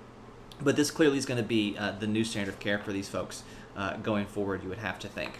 but 0.60 0.74
this 0.74 0.90
clearly 0.90 1.18
is 1.18 1.26
going 1.26 1.40
to 1.40 1.46
be 1.46 1.76
uh, 1.78 1.92
the 1.92 2.06
new 2.06 2.24
standard 2.24 2.54
of 2.54 2.60
care 2.60 2.78
for 2.78 2.92
these 2.92 3.08
folks 3.08 3.44
uh, 3.76 3.96
going 3.98 4.26
forward, 4.26 4.62
you 4.62 4.68
would 4.68 4.78
have 4.78 4.98
to 5.00 5.08
think. 5.08 5.38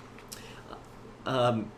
Um, 1.27 1.71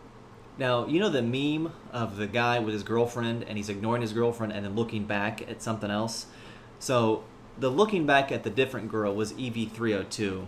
now, 0.59 0.87
you 0.87 0.99
know 1.01 1.09
the 1.09 1.23
meme 1.23 1.73
of 1.93 2.17
the 2.17 2.27
guy 2.27 2.59
with 2.59 2.75
his 2.75 2.83
girlfriend 2.83 3.45
and 3.45 3.57
he's 3.57 3.69
ignoring 3.69 4.03
his 4.03 4.13
girlfriend 4.13 4.53
and 4.53 4.65
then 4.65 4.75
looking 4.75 5.05
back 5.05 5.49
at 5.49 5.63
something 5.63 5.91
else? 5.91 6.27
So 6.79 7.25
the 7.59 7.71
looking 7.71 8.07
back 8.07 8.31
at 8.31 8.45
the 8.45 8.51
different 8.51 8.91
girl 8.91 9.15
was 9.15 9.33
EV302. 9.33 10.47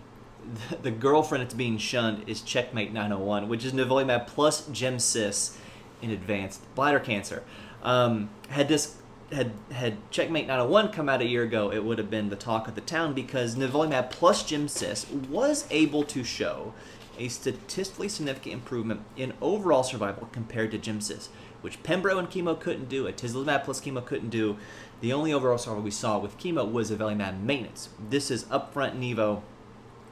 The, 0.70 0.76
the 0.82 0.90
girlfriend 0.90 1.44
that's 1.44 1.54
being 1.54 1.78
shunned 1.78 2.28
is 2.28 2.42
Checkmate 2.42 2.92
901, 2.92 3.48
which 3.48 3.64
is 3.64 3.72
nivolumab 3.72 4.26
plus 4.26 4.68
Gemcis 4.68 5.56
in 6.02 6.10
advanced 6.10 6.62
bladder 6.74 7.00
cancer. 7.00 7.42
Um, 7.82 8.30
had 8.48 8.68
this 8.68 8.96
had 9.32 9.52
had 9.70 9.96
Checkmate 10.10 10.48
901 10.48 10.90
come 10.90 11.08
out 11.08 11.20
a 11.20 11.24
year 11.24 11.44
ago, 11.44 11.70
it 11.70 11.84
would 11.84 11.98
have 11.98 12.10
been 12.10 12.30
the 12.30 12.36
talk 12.36 12.66
of 12.66 12.74
the 12.74 12.80
town 12.80 13.14
because 13.14 13.54
nivolumab 13.54 14.10
plus 14.10 14.42
Gemcis 14.42 15.08
was 15.28 15.66
able 15.70 16.02
to 16.04 16.24
show 16.24 16.74
a 17.18 17.28
statistically 17.28 18.08
significant 18.08 18.54
improvement 18.54 19.02
in 19.16 19.32
overall 19.40 19.82
survival 19.82 20.28
compared 20.32 20.70
to 20.70 20.78
Gemcis, 20.78 21.28
which 21.60 21.82
Pembro 21.82 22.18
and 22.18 22.30
chemo 22.30 22.58
couldn't 22.58 22.88
do, 22.88 23.04
atezolizumab 23.04 23.64
plus 23.64 23.80
chemo 23.80 24.04
couldn't 24.04 24.30
do. 24.30 24.56
The 25.00 25.12
only 25.12 25.32
overall 25.32 25.58
survival 25.58 25.82
we 25.84 25.90
saw 25.90 26.18
with 26.18 26.38
chemo 26.38 26.70
was 26.70 26.90
avelumab 26.90 27.40
maintenance. 27.42 27.88
This 28.10 28.30
is 28.30 28.44
upfront 28.44 28.98
nivo 28.98 29.42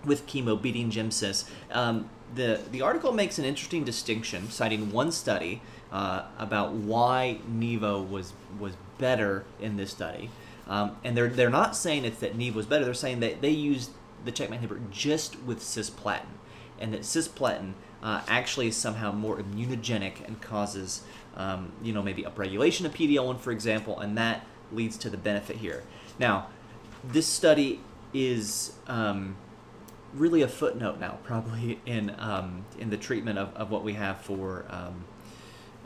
with 0.04 0.26
chemo 0.26 0.60
beating 0.60 0.90
Gemcis. 0.90 1.48
Um, 1.70 2.08
the, 2.34 2.60
the 2.70 2.82
article 2.82 3.12
makes 3.12 3.38
an 3.38 3.44
interesting 3.44 3.84
distinction, 3.84 4.50
citing 4.50 4.92
one 4.92 5.12
study 5.12 5.62
uh, 5.90 6.24
about 6.38 6.72
why 6.72 7.38
Nivo 7.50 8.06
was, 8.06 8.32
was 8.58 8.74
better 8.98 9.44
in 9.60 9.76
this 9.76 9.90
study. 9.90 10.30
Um, 10.66 10.96
and 11.02 11.16
they're, 11.16 11.28
they're 11.28 11.50
not 11.50 11.76
saying 11.76 12.04
it's 12.04 12.20
that 12.20 12.36
Nivo 12.36 12.54
was 12.54 12.66
better, 12.66 12.84
they're 12.84 12.94
saying 12.94 13.20
that 13.20 13.40
they 13.40 13.50
used 13.50 13.90
the 14.24 14.32
checkmate 14.32 14.60
inhibitor 14.60 14.90
just 14.90 15.40
with 15.42 15.60
cisplatin, 15.60 16.26
and 16.80 16.92
that 16.92 17.02
cisplatin 17.02 17.72
uh, 18.02 18.22
actually 18.28 18.68
is 18.68 18.76
somehow 18.76 19.12
more 19.12 19.38
immunogenic 19.38 20.26
and 20.26 20.40
causes, 20.40 21.02
um, 21.36 21.72
you 21.82 21.92
know, 21.92 22.02
maybe 22.02 22.22
upregulation 22.22 22.84
of 22.84 22.94
PD-L1, 22.94 23.40
for 23.40 23.50
example, 23.50 23.98
and 23.98 24.16
that 24.16 24.46
leads 24.72 24.96
to 24.98 25.10
the 25.10 25.16
benefit 25.16 25.56
here. 25.56 25.82
Now, 26.18 26.48
this 27.04 27.26
study 27.26 27.80
is 28.12 28.72
um, 28.86 29.36
really 30.14 30.42
a 30.42 30.48
footnote 30.48 30.98
now, 30.98 31.18
probably 31.24 31.80
in 31.86 32.14
um, 32.18 32.64
in 32.78 32.90
the 32.90 32.96
treatment 32.96 33.38
of, 33.38 33.54
of 33.54 33.70
what 33.70 33.84
we 33.84 33.94
have 33.94 34.20
for 34.20 34.64
um, 34.70 35.04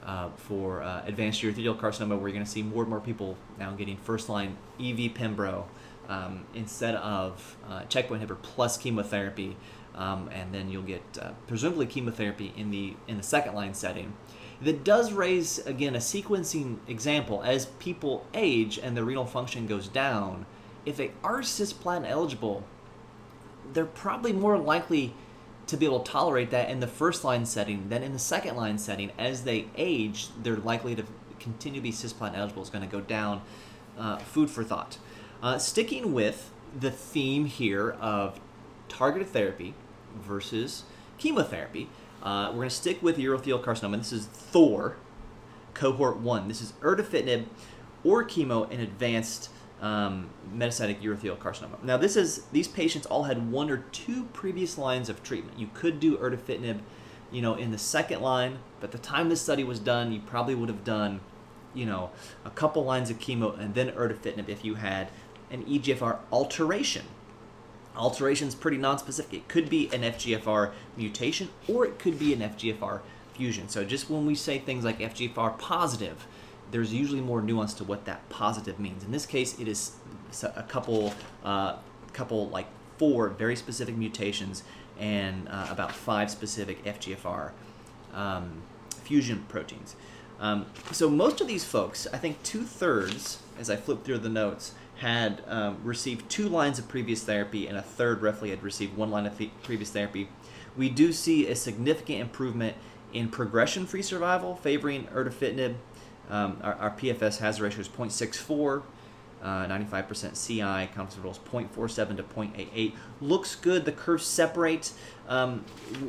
uh, 0.04 0.30
for 0.36 0.82
uh, 0.82 1.02
advanced 1.06 1.42
urothelial 1.42 1.78
carcinoma, 1.78 2.10
where 2.10 2.28
you're 2.28 2.32
going 2.32 2.44
to 2.44 2.50
see 2.50 2.62
more 2.62 2.82
and 2.82 2.90
more 2.90 3.00
people 3.00 3.36
now 3.58 3.70
getting 3.72 3.96
first 3.96 4.28
line 4.28 4.56
EV 4.80 5.14
Pembro 5.14 5.64
um, 6.08 6.44
instead 6.54 6.94
of 6.96 7.56
uh, 7.68 7.84
checkpoint 7.84 8.22
inhibitor 8.22 8.40
plus 8.42 8.76
chemotherapy, 8.76 9.56
um, 9.94 10.28
and 10.32 10.54
then 10.54 10.70
you'll 10.70 10.82
get 10.82 11.02
uh, 11.20 11.30
presumably 11.46 11.86
chemotherapy 11.86 12.52
in 12.56 12.70
the 12.70 12.94
in 13.08 13.16
the 13.16 13.22
second 13.22 13.54
line 13.54 13.74
setting. 13.74 14.14
That 14.60 14.84
does 14.84 15.12
raise 15.12 15.58
again 15.66 15.94
a 15.96 15.98
sequencing 15.98 16.78
example. 16.86 17.42
As 17.42 17.66
people 17.66 18.26
age 18.32 18.78
and 18.78 18.96
their 18.96 19.04
renal 19.04 19.26
function 19.26 19.66
goes 19.66 19.88
down 19.88 20.46
if 20.84 20.96
they 20.96 21.12
are 21.22 21.40
cisplatin 21.40 22.08
eligible 22.08 22.64
they're 23.72 23.84
probably 23.84 24.32
more 24.32 24.58
likely 24.58 25.14
to 25.66 25.76
be 25.76 25.86
able 25.86 26.00
to 26.00 26.10
tolerate 26.10 26.50
that 26.50 26.68
in 26.68 26.80
the 26.80 26.86
first 26.86 27.24
line 27.24 27.46
setting 27.46 27.88
than 27.88 28.02
in 28.02 28.12
the 28.12 28.18
second 28.18 28.56
line 28.56 28.78
setting. 28.78 29.10
As 29.18 29.44
they 29.44 29.68
age 29.76 30.28
they're 30.42 30.56
likely 30.56 30.94
to 30.94 31.04
continue 31.38 31.80
to 31.80 31.82
be 31.82 31.92
cisplatin 31.92 32.36
eligible. 32.36 32.62
Is 32.62 32.70
going 32.70 32.84
to 32.84 32.90
go 32.90 33.00
down 33.00 33.42
uh, 33.98 34.18
food 34.18 34.50
for 34.50 34.64
thought. 34.64 34.98
Uh, 35.42 35.58
sticking 35.58 36.12
with 36.12 36.50
the 36.78 36.90
theme 36.90 37.46
here 37.46 37.90
of 38.00 38.40
targeted 38.88 39.28
therapy 39.28 39.74
versus 40.14 40.84
chemotherapy, 41.18 41.88
uh, 42.22 42.48
we're 42.50 42.58
going 42.58 42.68
to 42.68 42.74
stick 42.74 43.02
with 43.02 43.16
urothelial 43.16 43.62
carcinoma. 43.62 43.98
This 43.98 44.12
is 44.12 44.26
Thor, 44.26 44.96
cohort 45.74 46.18
one. 46.18 46.48
This 46.48 46.60
is 46.60 46.72
erdafitinib 46.80 47.46
or 48.04 48.24
chemo 48.24 48.70
in 48.70 48.80
advanced 48.80 49.50
um, 49.80 50.30
metastatic 50.54 51.02
urothelial 51.02 51.36
carcinoma. 51.36 51.82
Now, 51.82 51.96
this 51.96 52.16
is 52.16 52.44
these 52.52 52.68
patients 52.68 53.06
all 53.06 53.24
had 53.24 53.50
one 53.50 53.68
or 53.68 53.78
two 53.78 54.24
previous 54.32 54.78
lines 54.78 55.08
of 55.08 55.22
treatment. 55.22 55.58
You 55.58 55.68
could 55.74 55.98
do 55.98 56.16
erdafitinib, 56.16 56.78
you 57.32 57.42
know, 57.42 57.54
in 57.54 57.72
the 57.72 57.78
second 57.78 58.22
line, 58.22 58.58
but 58.80 58.92
the 58.92 58.98
time 58.98 59.28
this 59.28 59.40
study 59.40 59.64
was 59.64 59.80
done, 59.80 60.12
you 60.12 60.20
probably 60.20 60.54
would 60.54 60.68
have 60.68 60.84
done, 60.84 61.20
you 61.74 61.84
know, 61.84 62.10
a 62.44 62.50
couple 62.50 62.84
lines 62.84 63.10
of 63.10 63.18
chemo 63.18 63.58
and 63.58 63.74
then 63.74 63.90
erdafitinib 63.90 64.48
if 64.48 64.64
you 64.64 64.76
had 64.76 65.08
an 65.50 65.64
FGFR 65.64 66.18
alteration. 66.30 67.04
Alteration 67.96 68.48
is 68.48 68.54
pretty 68.54 68.78
non-specific. 68.78 69.34
It 69.34 69.48
could 69.48 69.68
be 69.68 69.86
an 69.92 70.02
FGFR 70.02 70.72
mutation 70.96 71.50
or 71.68 71.84
it 71.84 71.98
could 71.98 72.18
be 72.18 72.32
an 72.32 72.40
FGFR 72.40 73.00
fusion. 73.34 73.68
So 73.68 73.84
just 73.84 74.08
when 74.08 74.26
we 74.26 74.34
say 74.34 74.58
things 74.58 74.84
like 74.84 74.98
FGFR 74.98 75.58
positive, 75.58 76.26
there's 76.70 76.92
usually 76.92 77.20
more 77.20 77.42
nuance 77.42 77.74
to 77.74 77.84
what 77.84 78.06
that 78.06 78.28
positive 78.30 78.78
means. 78.78 79.04
In 79.04 79.12
this 79.12 79.26
case, 79.26 79.58
it 79.60 79.68
is 79.68 79.92
a 80.42 80.62
couple, 80.62 81.14
uh, 81.44 81.76
couple 82.12 82.48
like 82.48 82.66
four 82.96 83.28
very 83.28 83.56
specific 83.56 83.96
mutations 83.96 84.62
and 84.98 85.48
uh, 85.48 85.66
about 85.70 85.92
five 85.92 86.30
specific 86.30 86.82
FGFR 86.84 87.50
um, 88.14 88.62
fusion 89.02 89.44
proteins. 89.48 89.96
Um, 90.40 90.66
so 90.90 91.08
most 91.08 91.40
of 91.40 91.46
these 91.46 91.64
folks, 91.64 92.06
I 92.12 92.18
think 92.18 92.42
two 92.42 92.64
thirds, 92.64 93.40
as 93.58 93.70
I 93.70 93.76
flip 93.76 94.04
through 94.04 94.18
the 94.18 94.28
notes, 94.28 94.74
had 95.02 95.42
um, 95.48 95.78
received 95.82 96.30
two 96.30 96.48
lines 96.48 96.78
of 96.78 96.86
previous 96.86 97.24
therapy, 97.24 97.66
and 97.66 97.76
a 97.76 97.82
third 97.82 98.22
roughly 98.22 98.50
had 98.50 98.62
received 98.62 98.96
one 98.96 99.10
line 99.10 99.26
of 99.26 99.36
th- 99.36 99.50
previous 99.64 99.90
therapy. 99.90 100.28
We 100.76 100.88
do 100.90 101.12
see 101.12 101.48
a 101.48 101.56
significant 101.56 102.20
improvement 102.20 102.76
in 103.12 103.28
progression 103.28 103.84
free 103.84 104.02
survival, 104.02 104.54
favoring 104.54 105.08
erdafitinib. 105.08 105.74
Um, 106.30 106.60
our, 106.62 106.74
our, 106.74 106.90
PFS 106.92 107.38
hazard 107.38 107.64
ratio 107.64 107.80
is 107.80 107.88
0.64. 107.88 108.84
Uh, 109.42 109.66
95% 109.66 110.46
CI, 110.46 110.86
confidence 110.94 111.14
interval 111.16 111.32
is 111.32 111.38
0.47 111.38 112.18
to 112.18 112.22
0.88. 112.22 112.92
Looks 113.20 113.56
good. 113.56 113.84
The 113.84 113.90
curves 113.90 114.24
separate. 114.24 114.92
Um, 115.28 115.64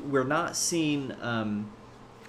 we're 0.08 0.24
not 0.24 0.56
seeing, 0.56 1.16
um, 1.20 1.72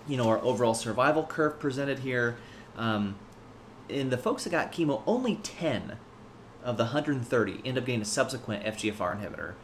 you 0.09 0.17
know, 0.17 0.29
our 0.29 0.43
overall 0.43 0.73
survival 0.73 1.25
curve 1.25 1.61
presented 1.61 1.99
here. 1.99 2.39
Um, 2.75 3.17
in 3.91 4.09
the 4.09 4.17
folks 4.17 4.45
that 4.45 4.51
got 4.51 4.73
chemo, 4.73 5.03
only 5.07 5.37
10 5.37 5.99
of 6.65 6.77
the 6.77 6.85
130 6.85 7.61
end 7.65 7.79
up 7.79 7.85
getting 7.85 8.03
a 8.03 8.07
subsequent 8.07 8.65
FGFR 8.65 9.21
inhibitor, 9.21 9.55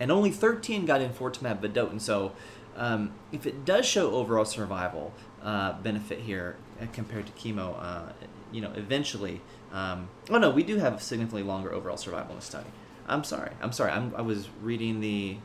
and 0.00 0.10
only 0.10 0.30
13 0.30 0.86
got 0.86 1.00
enfortumab 1.00 1.60
vedotin. 1.60 2.00
So, 2.00 2.32
um, 2.74 3.12
if 3.30 3.46
it 3.46 3.64
does 3.64 3.84
show 3.84 4.12
overall 4.12 4.46
survival 4.46 5.12
uh, 5.42 5.74
benefit 5.82 6.20
here 6.20 6.56
uh, 6.80 6.86
compared 6.92 7.26
to 7.26 7.32
chemo, 7.32 7.76
uh, 7.78 8.12
you 8.50 8.62
know, 8.62 8.72
eventually, 8.74 9.42
um, 9.72 10.08
oh 10.30 10.38
no, 10.38 10.50
we 10.50 10.62
do 10.62 10.78
have 10.78 11.02
significantly 11.02 11.42
longer 11.42 11.72
overall 11.72 11.98
survival 11.98 12.30
in 12.30 12.36
the 12.38 12.44
study. 12.44 12.68
I'm 13.06 13.24
sorry, 13.24 13.52
I'm 13.60 13.72
sorry, 13.72 13.92
I'm, 13.92 14.14
i 14.16 14.22
was 14.22 14.48
reading 14.62 15.00
the 15.00 15.36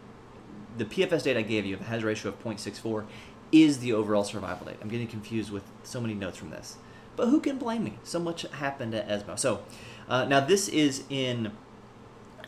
the 0.78 0.86
PFS 0.86 1.24
data 1.24 1.40
I 1.40 1.42
gave 1.42 1.66
you, 1.66 1.76
the 1.76 1.86
hazard 1.86 2.06
ratio 2.06 2.30
of 2.30 2.44
0.64, 2.44 3.06
is 3.52 3.80
the 3.80 3.94
overall 3.94 4.24
survival 4.24 4.68
date. 4.68 4.78
I'm 4.80 4.90
getting 4.90 5.08
confused 5.08 5.52
with 5.52 5.64
so 5.82 6.00
many 6.00 6.14
notes 6.14 6.38
from 6.38 6.52
this. 6.52 6.78
But 7.16 7.30
who 7.30 7.40
can 7.40 7.58
blame 7.58 7.84
me? 7.84 7.98
So 8.04 8.20
much 8.20 8.44
happened 8.44 8.94
at 8.94 9.10
ESMO. 9.10 9.36
So 9.38 9.64
uh, 10.08 10.26
now 10.26 10.40
this 10.40 10.68
is 10.68 11.04
in, 11.10 11.52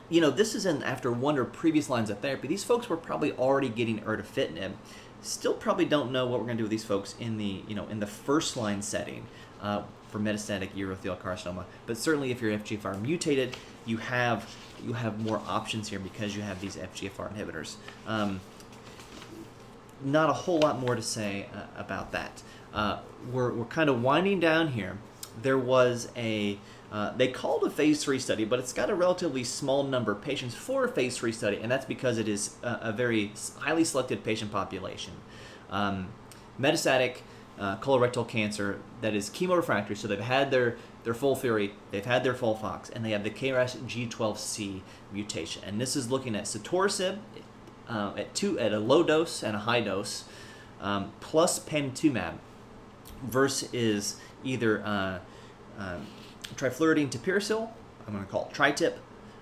you 0.09 0.21
know, 0.21 0.29
this 0.29 0.55
is 0.55 0.65
in 0.65 0.83
after 0.83 1.11
one 1.11 1.37
or 1.37 1.45
previous 1.45 1.89
lines 1.89 2.09
of 2.09 2.19
therapy. 2.19 2.47
These 2.47 2.63
folks 2.63 2.89
were 2.89 2.97
probably 2.97 3.31
already 3.33 3.69
getting 3.69 3.99
erdafitinib. 4.01 4.73
Still 5.21 5.53
probably 5.53 5.85
don't 5.85 6.11
know 6.11 6.25
what 6.25 6.39
we're 6.39 6.45
going 6.45 6.57
to 6.57 6.61
do 6.61 6.63
with 6.63 6.71
these 6.71 6.85
folks 6.85 7.15
in 7.19 7.37
the, 7.37 7.63
you 7.67 7.75
know, 7.75 7.87
in 7.87 7.99
the 7.99 8.07
first 8.07 8.55
line 8.55 8.81
setting. 8.81 9.27
Uh, 9.61 9.83
for 10.09 10.19
metastatic 10.19 10.71
urothelial 10.71 11.19
carcinoma. 11.19 11.65
But 11.85 11.97
certainly, 11.97 12.31
if 12.31 12.41
you're 12.41 12.57
FGFR 12.57 13.01
mutated, 13.01 13.55
you 13.85 13.97
have 13.97 14.49
you 14.83 14.93
have 14.93 15.19
more 15.19 15.41
options 15.47 15.89
here 15.89 15.99
because 15.99 16.35
you 16.35 16.41
have 16.41 16.61
these 16.61 16.75
FGFR 16.75 17.33
inhibitors. 17.35 17.75
Um, 18.07 18.39
not 20.03 20.29
a 20.29 20.33
whole 20.33 20.59
lot 20.59 20.79
more 20.79 20.95
to 20.95 21.01
say 21.01 21.47
uh, 21.53 21.63
about 21.75 22.11
that. 22.13 22.41
Uh, 22.73 22.99
we're, 23.31 23.51
we're 23.51 23.65
kind 23.65 23.89
of 23.89 24.01
winding 24.01 24.39
down 24.39 24.69
here. 24.69 24.97
There 25.41 25.57
was 25.57 26.09
a 26.15 26.57
uh, 26.91 27.15
they 27.15 27.27
called 27.27 27.63
a 27.63 27.69
phase 27.69 28.03
three 28.03 28.19
study, 28.19 28.45
but 28.45 28.59
it's 28.59 28.73
got 28.73 28.89
a 28.89 28.95
relatively 28.95 29.43
small 29.43 29.83
number 29.83 30.11
of 30.11 30.21
patients 30.21 30.55
for 30.55 30.85
a 30.85 30.89
phase 30.89 31.17
three 31.17 31.31
study, 31.31 31.59
and 31.61 31.71
that's 31.71 31.85
because 31.85 32.17
it 32.17 32.27
is 32.27 32.55
a, 32.63 32.79
a 32.83 32.91
very 32.91 33.31
highly 33.59 33.83
selected 33.83 34.23
patient 34.23 34.51
population. 34.51 35.13
Um, 35.69 36.09
metastatic 36.59 37.17
uh, 37.59 37.77
colorectal 37.77 38.27
cancer 38.27 38.79
that 39.01 39.13
is 39.13 39.29
chemorefractory, 39.29 39.97
so 39.97 40.07
they've 40.07 40.19
had 40.19 40.49
their, 40.49 40.77
their 41.03 41.13
FOLFIRI, 41.13 41.71
they've 41.91 42.05
had 42.05 42.23
their 42.23 42.33
FOLFOX, 42.33 42.89
and 42.89 43.05
they 43.05 43.11
have 43.11 43.23
the 43.23 43.29
KRAS 43.29 43.77
G12C 43.77 44.81
mutation. 45.13 45.63
And 45.65 45.79
this 45.79 45.95
is 45.95 46.09
looking 46.09 46.35
at 46.35 46.45
sotorasib 46.45 47.19
uh, 47.87 48.13
at 48.17 48.33
two 48.33 48.57
at 48.59 48.73
a 48.73 48.79
low 48.79 49.03
dose 49.03 49.43
and 49.43 49.55
a 49.55 49.59
high 49.59 49.81
dose, 49.81 50.23
um, 50.81 51.11
plus 51.19 51.59
panitumab, 51.59 52.35
versus 53.23 54.15
either 54.43 54.81
uh, 54.85 55.19
um, 55.77 56.07
trifluridine 56.55 57.09
tipiracil, 57.09 57.69
I'm 58.07 58.13
going 58.13 58.25
to 58.25 58.31
call 58.31 58.47
it 58.47 58.53
tri-tip, 58.53 58.99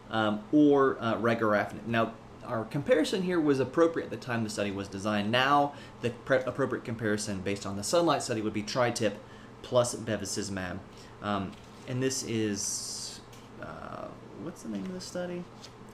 um, 0.09 0.41
or 0.51 0.97
uh, 0.99 1.15
regorafenib. 1.15 1.85
Now, 1.85 2.13
our 2.45 2.63
comparison 2.65 3.23
here 3.23 3.39
was 3.39 3.59
appropriate 3.59 4.05
at 4.05 4.11
the 4.11 4.17
time 4.17 4.43
the 4.43 4.49
study 4.49 4.71
was 4.71 4.87
designed. 4.87 5.31
Now, 5.31 5.73
the 6.01 6.11
pre- 6.11 6.43
appropriate 6.45 6.85
comparison 6.85 7.41
based 7.41 7.65
on 7.65 7.75
the 7.75 7.83
Sunlight 7.83 8.23
study 8.23 8.41
would 8.41 8.53
be 8.53 8.63
tri-tip 8.63 9.17
plus 9.61 9.95
bevacizumab. 9.95 10.79
Um, 11.21 11.51
and 11.87 12.01
this 12.01 12.23
is, 12.23 13.19
uh, 13.61 14.05
what's 14.43 14.63
the 14.63 14.69
name 14.69 14.85
of 14.85 14.93
the 14.93 15.01
study? 15.01 15.43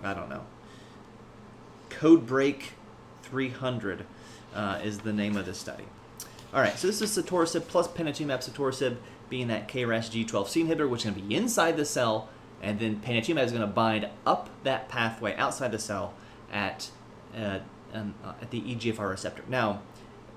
I 0.03 0.13
don't 0.13 0.29
know. 0.29 0.43
Codebreak 1.89 2.69
300 3.23 4.05
uh, 4.53 4.79
is 4.83 4.99
the 4.99 5.13
name 5.13 5.37
of 5.37 5.45
the 5.45 5.53
study. 5.53 5.85
All 6.53 6.61
right, 6.61 6.77
so 6.77 6.85
this 6.85 7.01
is 7.01 7.17
sotorasib 7.17 7.67
plus 7.67 7.87
panitumab 7.87 8.47
sotorasib 8.47 8.97
being 9.33 9.47
that 9.47 9.67
KRAS 9.67 10.11
G12C 10.11 10.67
inhibitor, 10.67 10.87
which 10.87 11.01
is 11.01 11.05
going 11.05 11.15
to 11.15 11.27
be 11.27 11.35
inside 11.35 11.75
the 11.75 11.85
cell, 11.85 12.29
and 12.61 12.77
then 12.77 12.97
panitumab 12.97 13.45
is 13.45 13.51
going 13.51 13.61
to 13.61 13.67
bind 13.67 14.07
up 14.27 14.47
that 14.63 14.87
pathway 14.89 15.35
outside 15.37 15.71
the 15.71 15.79
cell 15.79 16.13
at 16.51 16.91
uh, 17.35 17.57
um, 17.95 18.13
uh, 18.23 18.33
at 18.43 18.51
the 18.51 18.61
EGFR 18.61 19.09
receptor. 19.09 19.43
Now, 19.49 19.81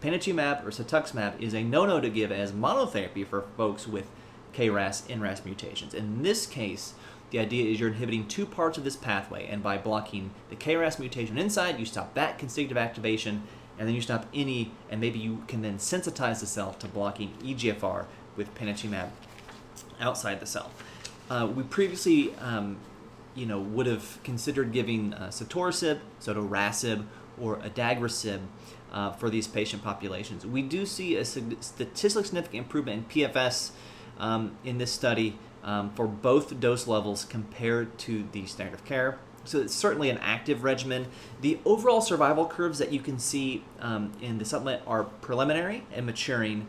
panitumab 0.00 0.64
or 0.64 0.70
cetuximab 0.70 1.38
is 1.38 1.52
a 1.52 1.62
no-no 1.62 2.00
to 2.00 2.08
give 2.08 2.32
as 2.32 2.52
monotherapy 2.52 3.26
for 3.26 3.42
folks 3.58 3.86
with 3.86 4.08
KRAS 4.54 5.02
NRAS 5.08 5.44
mutations. 5.44 5.92
In 5.92 6.22
this 6.22 6.46
case, 6.46 6.94
the 7.32 7.38
idea 7.38 7.70
is 7.70 7.78
you're 7.78 7.90
inhibiting 7.90 8.26
two 8.26 8.46
parts 8.46 8.78
of 8.78 8.84
this 8.84 8.96
pathway, 8.96 9.46
and 9.46 9.62
by 9.62 9.76
blocking 9.76 10.30
the 10.48 10.56
KRAS 10.56 10.98
mutation 10.98 11.36
inside, 11.36 11.78
you 11.78 11.84
stop 11.84 12.14
that 12.14 12.38
constitutive 12.38 12.78
activation, 12.78 13.42
and 13.78 13.86
then 13.86 13.94
you 13.94 14.00
stop 14.00 14.24
any, 14.32 14.72
and 14.88 15.02
maybe 15.02 15.18
you 15.18 15.44
can 15.48 15.60
then 15.60 15.76
sensitize 15.76 16.40
the 16.40 16.46
cell 16.46 16.72
to 16.72 16.88
blocking 16.88 17.34
EGFR 17.44 18.06
with 18.36 18.54
panitumab 18.54 19.10
outside 20.00 20.40
the 20.40 20.46
cell. 20.46 20.70
Uh, 21.28 21.48
we 21.54 21.62
previously, 21.62 22.34
um, 22.36 22.76
you 23.34 23.46
know, 23.46 23.60
would 23.60 23.86
have 23.86 24.18
considered 24.22 24.72
giving 24.72 25.12
uh, 25.14 25.28
sotorasib, 25.28 26.00
sotorasib, 26.20 27.04
or 27.40 27.56
adagrasib 27.58 28.40
uh, 28.92 29.12
for 29.12 29.28
these 29.28 29.46
patient 29.46 29.82
populations. 29.82 30.46
We 30.46 30.62
do 30.62 30.86
see 30.86 31.16
a 31.16 31.24
statistically 31.24 32.24
significant 32.24 32.64
improvement 32.64 32.98
in 32.98 33.22
PFS 33.22 33.72
um, 34.18 34.56
in 34.64 34.78
this 34.78 34.92
study 34.92 35.38
um, 35.64 35.90
for 35.90 36.06
both 36.06 36.58
dose 36.60 36.86
levels 36.86 37.24
compared 37.24 37.98
to 37.98 38.24
the 38.32 38.46
standard 38.46 38.74
of 38.74 38.84
care. 38.84 39.18
So 39.44 39.60
it's 39.60 39.74
certainly 39.74 40.10
an 40.10 40.18
active 40.18 40.64
regimen. 40.64 41.06
The 41.40 41.58
overall 41.64 42.00
survival 42.00 42.46
curves 42.46 42.78
that 42.78 42.92
you 42.92 43.00
can 43.00 43.18
see 43.18 43.64
um, 43.80 44.12
in 44.20 44.38
the 44.38 44.44
supplement 44.44 44.82
are 44.86 45.04
preliminary 45.04 45.84
and 45.92 46.06
maturing. 46.06 46.66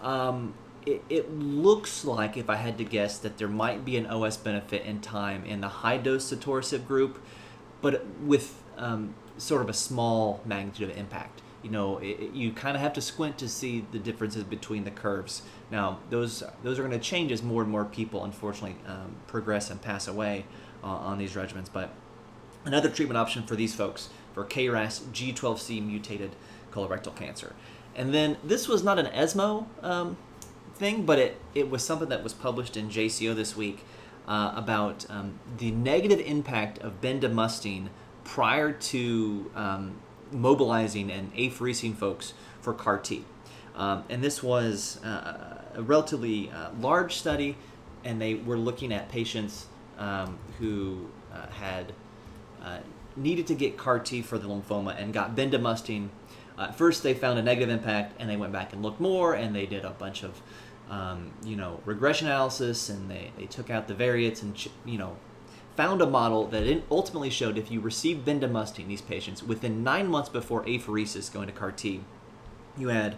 Um, 0.00 0.54
it, 0.86 1.04
it, 1.08 1.32
looks 1.32 2.04
like, 2.04 2.36
if 2.36 2.50
I 2.50 2.56
had 2.56 2.78
to 2.78 2.84
guess, 2.84 3.18
that 3.18 3.38
there 3.38 3.48
might 3.48 3.84
be 3.84 3.96
an 3.96 4.06
OS 4.06 4.36
benefit 4.36 4.84
in 4.84 5.00
time 5.00 5.44
in 5.44 5.60
the 5.60 5.68
high 5.68 5.96
dose 5.96 6.32
sotorasib 6.32 6.86
group, 6.86 7.22
but 7.80 8.06
with 8.20 8.62
um, 8.76 9.14
sort 9.38 9.62
of 9.62 9.68
a 9.68 9.74
small 9.74 10.40
magnitude 10.44 10.90
of 10.90 10.96
impact. 10.96 11.42
You 11.62 11.70
know, 11.70 11.98
it, 11.98 12.32
you 12.32 12.52
kind 12.52 12.76
of 12.76 12.82
have 12.82 12.92
to 12.94 13.00
squint 13.00 13.38
to 13.38 13.48
see 13.48 13.84
the 13.92 13.98
differences 13.98 14.44
between 14.44 14.84
the 14.84 14.90
curves. 14.90 15.42
Now, 15.70 16.00
those 16.10 16.42
those 16.64 16.78
are 16.78 16.82
going 16.82 16.98
to 16.98 17.04
change 17.04 17.30
as 17.30 17.42
more 17.42 17.62
and 17.62 17.70
more 17.70 17.84
people, 17.84 18.24
unfortunately, 18.24 18.76
um, 18.86 19.16
progress 19.26 19.70
and 19.70 19.80
pass 19.80 20.08
away 20.08 20.44
uh, 20.82 20.88
on 20.88 21.18
these 21.18 21.34
regimens. 21.34 21.68
But 21.72 21.90
another 22.64 22.88
treatment 22.88 23.16
option 23.16 23.44
for 23.44 23.54
these 23.54 23.74
folks 23.74 24.08
for 24.34 24.44
KRAS 24.44 25.02
G12C 25.12 25.84
mutated 25.84 26.34
colorectal 26.72 27.14
cancer. 27.14 27.54
And 27.94 28.14
then 28.14 28.38
this 28.42 28.68
was 28.68 28.82
not 28.82 28.98
an 28.98 29.06
ESMO 29.08 29.66
um, 29.82 30.16
thing, 30.74 31.04
but 31.04 31.18
it, 31.18 31.40
it 31.54 31.70
was 31.70 31.84
something 31.84 32.08
that 32.08 32.22
was 32.22 32.34
published 32.34 32.76
in 32.76 32.88
JCO 32.88 33.34
this 33.34 33.56
week. 33.56 33.84
uh, 34.26 34.52
about 34.54 35.06
um, 35.10 35.38
the 35.58 35.70
negative 35.70 36.20
impact 36.20 36.78
of 36.78 37.00
bendamustine 37.00 37.88
prior 38.24 38.72
to 38.72 39.50
um, 39.54 39.96
mobilizing 40.30 41.10
and 41.10 41.34
apheresing 41.34 41.94
folks 41.94 42.34
for 42.60 42.72
CAR 42.72 42.98
T. 42.98 43.24
Um, 43.74 44.04
and 44.08 44.22
this 44.22 44.42
was 44.42 45.02
uh, 45.04 45.60
a 45.74 45.82
relatively 45.82 46.50
uh, 46.50 46.70
large 46.78 47.16
study, 47.16 47.56
and 48.04 48.20
they 48.20 48.34
were 48.34 48.58
looking 48.58 48.92
at 48.92 49.08
patients 49.08 49.66
um, 49.98 50.38
who 50.58 51.08
uh, 51.32 51.46
had 51.48 51.92
uh, 52.62 52.78
needed 53.16 53.46
to 53.48 53.54
get 53.54 53.76
CAR 53.76 53.98
T 53.98 54.22
for 54.22 54.38
the 54.38 54.48
lymphoma 54.48 55.00
and 55.00 55.12
got 55.12 55.34
bendamustine. 55.34 56.08
Uh, 56.56 56.70
first, 56.70 57.02
they 57.02 57.14
found 57.14 57.38
a 57.38 57.42
negative 57.42 57.70
impact, 57.70 58.14
and 58.20 58.28
they 58.28 58.36
went 58.36 58.52
back 58.52 58.72
and 58.72 58.82
looked 58.82 59.00
more, 59.00 59.34
and 59.34 59.56
they 59.56 59.66
did 59.66 59.84
a 59.84 59.90
bunch 59.90 60.22
of 60.22 60.40
um, 60.92 61.32
you 61.42 61.56
know 61.56 61.80
regression 61.86 62.28
analysis, 62.28 62.88
and 62.90 63.10
they, 63.10 63.32
they 63.38 63.46
took 63.46 63.70
out 63.70 63.88
the 63.88 63.94
variants 63.94 64.42
and 64.42 64.68
you 64.84 64.98
know 64.98 65.16
found 65.74 66.02
a 66.02 66.06
model 66.06 66.46
that 66.48 66.82
ultimately 66.90 67.30
showed 67.30 67.56
if 67.56 67.70
you 67.70 67.80
received 67.80 68.26
bendamustine, 68.26 68.88
these 68.88 69.00
patients, 69.00 69.42
within 69.42 69.82
nine 69.82 70.06
months 70.06 70.28
before 70.28 70.62
apheresis 70.64 71.32
going 71.32 71.46
to 71.46 71.52
CAR 71.52 71.72
T, 71.72 72.02
you 72.76 72.88
had 72.88 73.16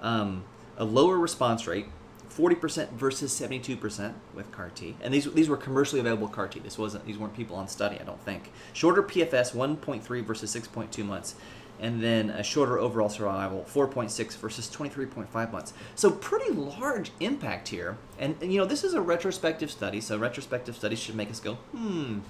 um, 0.00 0.44
a 0.78 0.84
lower 0.84 1.18
response 1.18 1.66
rate, 1.66 1.88
40% 2.30 2.92
versus 2.92 3.38
72% 3.38 4.14
with 4.32 4.50
CAR 4.50 4.70
T. 4.70 4.96
And 5.02 5.12
these, 5.12 5.30
these 5.34 5.50
were 5.50 5.58
commercially 5.58 6.00
available 6.00 6.28
CAR 6.28 6.48
T. 6.48 6.60
This 6.60 6.78
wasn't, 6.78 7.04
these 7.04 7.18
weren't 7.18 7.36
people 7.36 7.56
on 7.56 7.68
study, 7.68 7.98
I 8.00 8.04
don't 8.04 8.24
think. 8.24 8.50
Shorter 8.72 9.02
PFS, 9.02 9.54
1.3 9.54 10.24
versus 10.24 10.54
6.2 10.56 11.04
months 11.04 11.34
and 11.80 12.02
then 12.02 12.30
a 12.30 12.42
shorter 12.42 12.78
overall 12.78 13.08
survival, 13.08 13.64
4.6 13.68 14.36
versus 14.36 14.68
23.5 14.68 15.52
months. 15.52 15.72
So 15.94 16.10
pretty 16.10 16.52
large 16.52 17.10
impact 17.20 17.68
here. 17.68 17.96
And, 18.18 18.36
and, 18.42 18.52
you 18.52 18.58
know, 18.58 18.66
this 18.66 18.84
is 18.84 18.94
a 18.94 19.00
retrospective 19.00 19.70
study, 19.70 20.00
so 20.00 20.18
retrospective 20.18 20.76
studies 20.76 20.98
should 20.98 21.14
make 21.14 21.30
us 21.30 21.40
go, 21.40 21.54
hmm. 21.54 22.20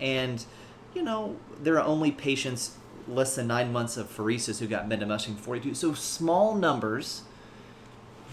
And, 0.00 0.44
you 0.94 1.02
know, 1.02 1.36
there 1.62 1.74
are 1.78 1.84
only 1.84 2.10
patients 2.10 2.76
less 3.06 3.34
than 3.34 3.46
nine 3.46 3.72
months 3.72 3.96
of 3.96 4.08
pheresis 4.14 4.60
who 4.60 4.66
got 4.66 4.88
bendamustine 4.88 5.36
42. 5.36 5.74
So 5.74 5.94
small 5.94 6.54
numbers, 6.54 7.22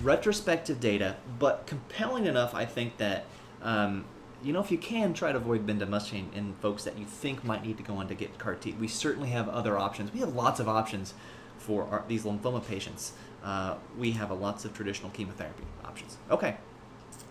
retrospective 0.01 0.79
data, 0.79 1.17
but 1.39 1.65
compelling 1.65 2.25
enough, 2.25 2.53
I 2.53 2.65
think, 2.65 2.97
that 2.97 3.25
um, 3.61 4.05
you 4.47 4.53
know, 4.53 4.61
if 4.61 4.71
you 4.71 4.77
can, 4.77 5.13
try 5.13 5.33
to 5.33 5.37
avoid 5.37 5.67
bendamustine 5.67 6.33
in 6.33 6.53
folks 6.61 6.85
that 6.85 6.97
you 6.97 7.03
think 7.03 7.43
might 7.43 7.65
need 7.65 7.75
to 7.75 7.83
go 7.83 7.95
on 7.95 8.07
to 8.07 8.15
get 8.15 8.37
CAR 8.39 8.55
T. 8.55 8.71
We 8.79 8.87
certainly 8.87 9.29
have 9.29 9.49
other 9.49 9.77
options. 9.77 10.13
We 10.13 10.21
have 10.21 10.33
lots 10.33 10.61
of 10.61 10.69
options 10.69 11.13
for 11.57 11.83
our, 11.91 12.05
these 12.07 12.23
lymphoma 12.23 12.65
patients. 12.65 13.11
Uh, 13.43 13.75
we 13.97 14.11
have 14.11 14.31
lots 14.31 14.63
of 14.63 14.73
traditional 14.73 15.09
chemotherapy 15.11 15.65
options. 15.83 16.15
Okay, 16.31 16.55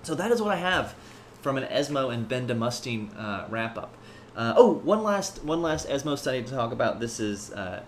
so 0.03 0.15
that 0.15 0.31
is 0.31 0.43
what 0.43 0.53
I 0.53 0.57
have 0.57 0.95
from 1.41 1.57
an 1.57 1.65
ESMO 1.65 2.11
and 2.11 2.29
bendamustine 2.29 3.19
uh, 3.19 3.47
wrap 3.49 3.79
up. 3.79 3.95
Uh, 4.37 4.53
oh, 4.55 4.75
one 4.75 5.03
last 5.03 5.43
one 5.43 5.63
last 5.63 5.89
ESMO 5.89 6.17
study 6.17 6.43
to 6.43 6.51
talk 6.51 6.71
about. 6.71 7.01
This 7.01 7.19
is 7.19 7.51
uh, 7.53 7.83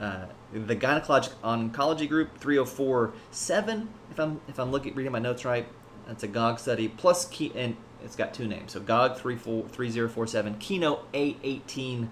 uh, 0.00 0.26
the 0.52 0.76
gynecologic 0.76 1.32
oncology 1.42 2.08
group 2.08 2.38
3047. 2.38 3.88
If 4.12 4.20
I'm 4.20 4.40
if 4.46 4.60
I'm 4.60 4.70
looking 4.70 4.94
reading 4.94 5.10
my 5.10 5.18
notes 5.18 5.44
right, 5.44 5.66
that's 6.06 6.22
a 6.22 6.28
GOG 6.28 6.60
study 6.60 6.86
plus 6.86 7.24
key 7.24 7.50
and 7.56 7.76
it's 8.04 8.16
got 8.16 8.34
two 8.34 8.46
names. 8.46 8.72
So 8.72 8.80
GOG 8.80 9.18
3047, 9.18 10.56
Keynote 10.58 11.12
A18. 11.12 12.08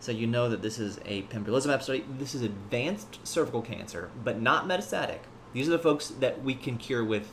So 0.00 0.12
you 0.12 0.26
know 0.26 0.48
that 0.48 0.62
this 0.62 0.78
is 0.78 1.00
a 1.04 1.22
pembrolizumab 1.22 1.82
study. 1.82 2.04
This 2.18 2.34
is 2.34 2.42
advanced 2.42 3.18
cervical 3.26 3.62
cancer, 3.62 4.10
but 4.22 4.40
not 4.40 4.66
metastatic. 4.66 5.20
These 5.52 5.68
are 5.68 5.72
the 5.72 5.78
folks 5.78 6.08
that 6.08 6.42
we 6.42 6.54
can 6.54 6.76
cure 6.76 7.04
with 7.04 7.32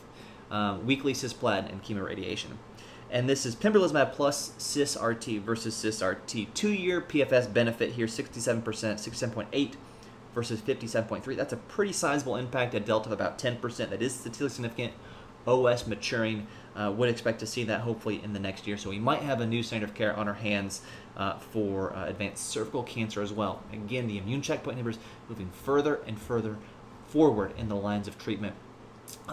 um, 0.50 0.86
weekly 0.86 1.12
cisplatin 1.12 1.70
and 1.70 1.82
chemoradiation. 1.82 2.56
And 3.10 3.28
this 3.28 3.46
is 3.46 3.54
pembrolizumab 3.54 4.12
plus 4.12 4.52
cis-RT 4.58 5.24
versus 5.42 5.74
cis-RT. 5.74 6.54
Two-year 6.54 7.00
PFS 7.02 7.52
benefit 7.52 7.92
here, 7.92 8.06
67%, 8.06 8.62
67.8 8.62 9.74
versus 10.34 10.60
57.3. 10.60 11.36
That's 11.36 11.52
a 11.52 11.56
pretty 11.56 11.92
sizable 11.92 12.36
impact, 12.36 12.74
a 12.74 12.80
delta 12.80 13.08
of 13.08 13.12
about 13.12 13.38
10%. 13.38 13.60
That 13.90 14.02
is 14.02 14.14
statistically 14.14 14.48
significant. 14.48 14.92
OS 15.46 15.86
maturing. 15.86 16.46
Uh, 16.76 16.90
would 16.90 17.08
expect 17.08 17.38
to 17.38 17.46
see 17.46 17.62
that 17.62 17.82
hopefully 17.82 18.20
in 18.24 18.32
the 18.32 18.40
next 18.40 18.66
year. 18.66 18.76
So 18.76 18.90
we 18.90 18.98
might 18.98 19.22
have 19.22 19.40
a 19.40 19.46
new 19.46 19.62
standard 19.62 19.90
of 19.90 19.94
care 19.94 20.16
on 20.16 20.26
our 20.26 20.34
hands 20.34 20.80
uh, 21.16 21.38
for 21.38 21.94
uh, 21.94 22.06
advanced 22.06 22.48
cervical 22.48 22.82
cancer 22.82 23.22
as 23.22 23.32
well. 23.32 23.62
Again, 23.72 24.08
the 24.08 24.18
immune 24.18 24.42
checkpoint 24.42 24.78
inhibitors 24.78 24.98
moving 25.28 25.50
further 25.50 26.00
and 26.06 26.20
further 26.20 26.58
forward 27.06 27.54
in 27.56 27.68
the 27.68 27.76
lines 27.76 28.08
of 28.08 28.18
treatment. 28.18 28.56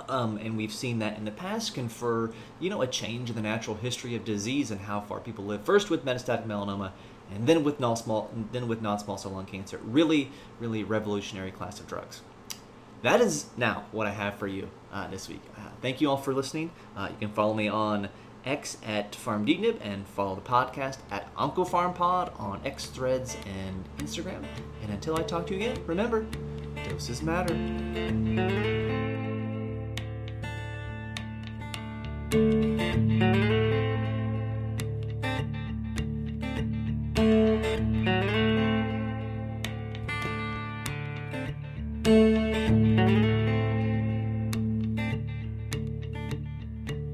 Um, 0.07 0.37
and 0.37 0.55
we've 0.55 0.71
seen 0.71 0.99
that 0.99 1.17
in 1.17 1.25
the 1.25 1.31
past 1.31 1.73
confer, 1.73 2.31
you 2.59 2.69
know, 2.69 2.83
a 2.83 2.87
change 2.87 3.29
in 3.31 3.35
the 3.35 3.41
natural 3.41 3.75
history 3.75 4.15
of 4.15 4.23
disease 4.23 4.69
and 4.69 4.81
how 4.81 5.01
far 5.01 5.19
people 5.19 5.43
live. 5.43 5.63
First 5.63 5.89
with 5.89 6.05
metastatic 6.05 6.45
melanoma, 6.45 6.91
and 7.33 7.47
then 7.47 7.63
with 7.63 7.79
non-small, 7.79 8.29
then 8.51 8.67
with 8.67 8.81
non-small 8.81 9.17
cell 9.17 9.31
lung 9.31 9.45
cancer. 9.45 9.79
Really, 9.83 10.29
really 10.59 10.83
revolutionary 10.83 11.51
class 11.51 11.79
of 11.79 11.87
drugs 11.87 12.21
that 13.03 13.21
is 13.21 13.47
now 13.57 13.85
what 13.91 14.07
I 14.07 14.11
have 14.11 14.35
for 14.35 14.47
you 14.47 14.69
uh, 14.91 15.07
this 15.07 15.27
week. 15.29 15.41
Uh, 15.57 15.69
thank 15.81 16.01
you 16.01 16.09
all 16.09 16.17
for 16.17 16.33
listening. 16.33 16.71
Uh, 16.95 17.09
you 17.11 17.17
can 17.17 17.29
follow 17.29 17.53
me 17.53 17.67
on 17.67 18.09
X 18.45 18.77
at 18.85 19.11
FarmDignib 19.11 19.77
and 19.81 20.07
follow 20.07 20.35
the 20.35 20.41
podcast 20.41 20.97
at 21.09 21.33
OncoPharmPod 21.35 22.39
on 22.39 22.61
X 22.65 22.87
Threads 22.87 23.37
and 23.45 23.85
Instagram. 23.97 24.43
And 24.81 24.91
until 24.91 25.17
I 25.17 25.23
talk 25.23 25.47
to 25.47 25.55
you 25.55 25.61
again, 25.61 25.83
remember, 25.85 26.25
doses 26.89 27.21
matter. 27.21 27.55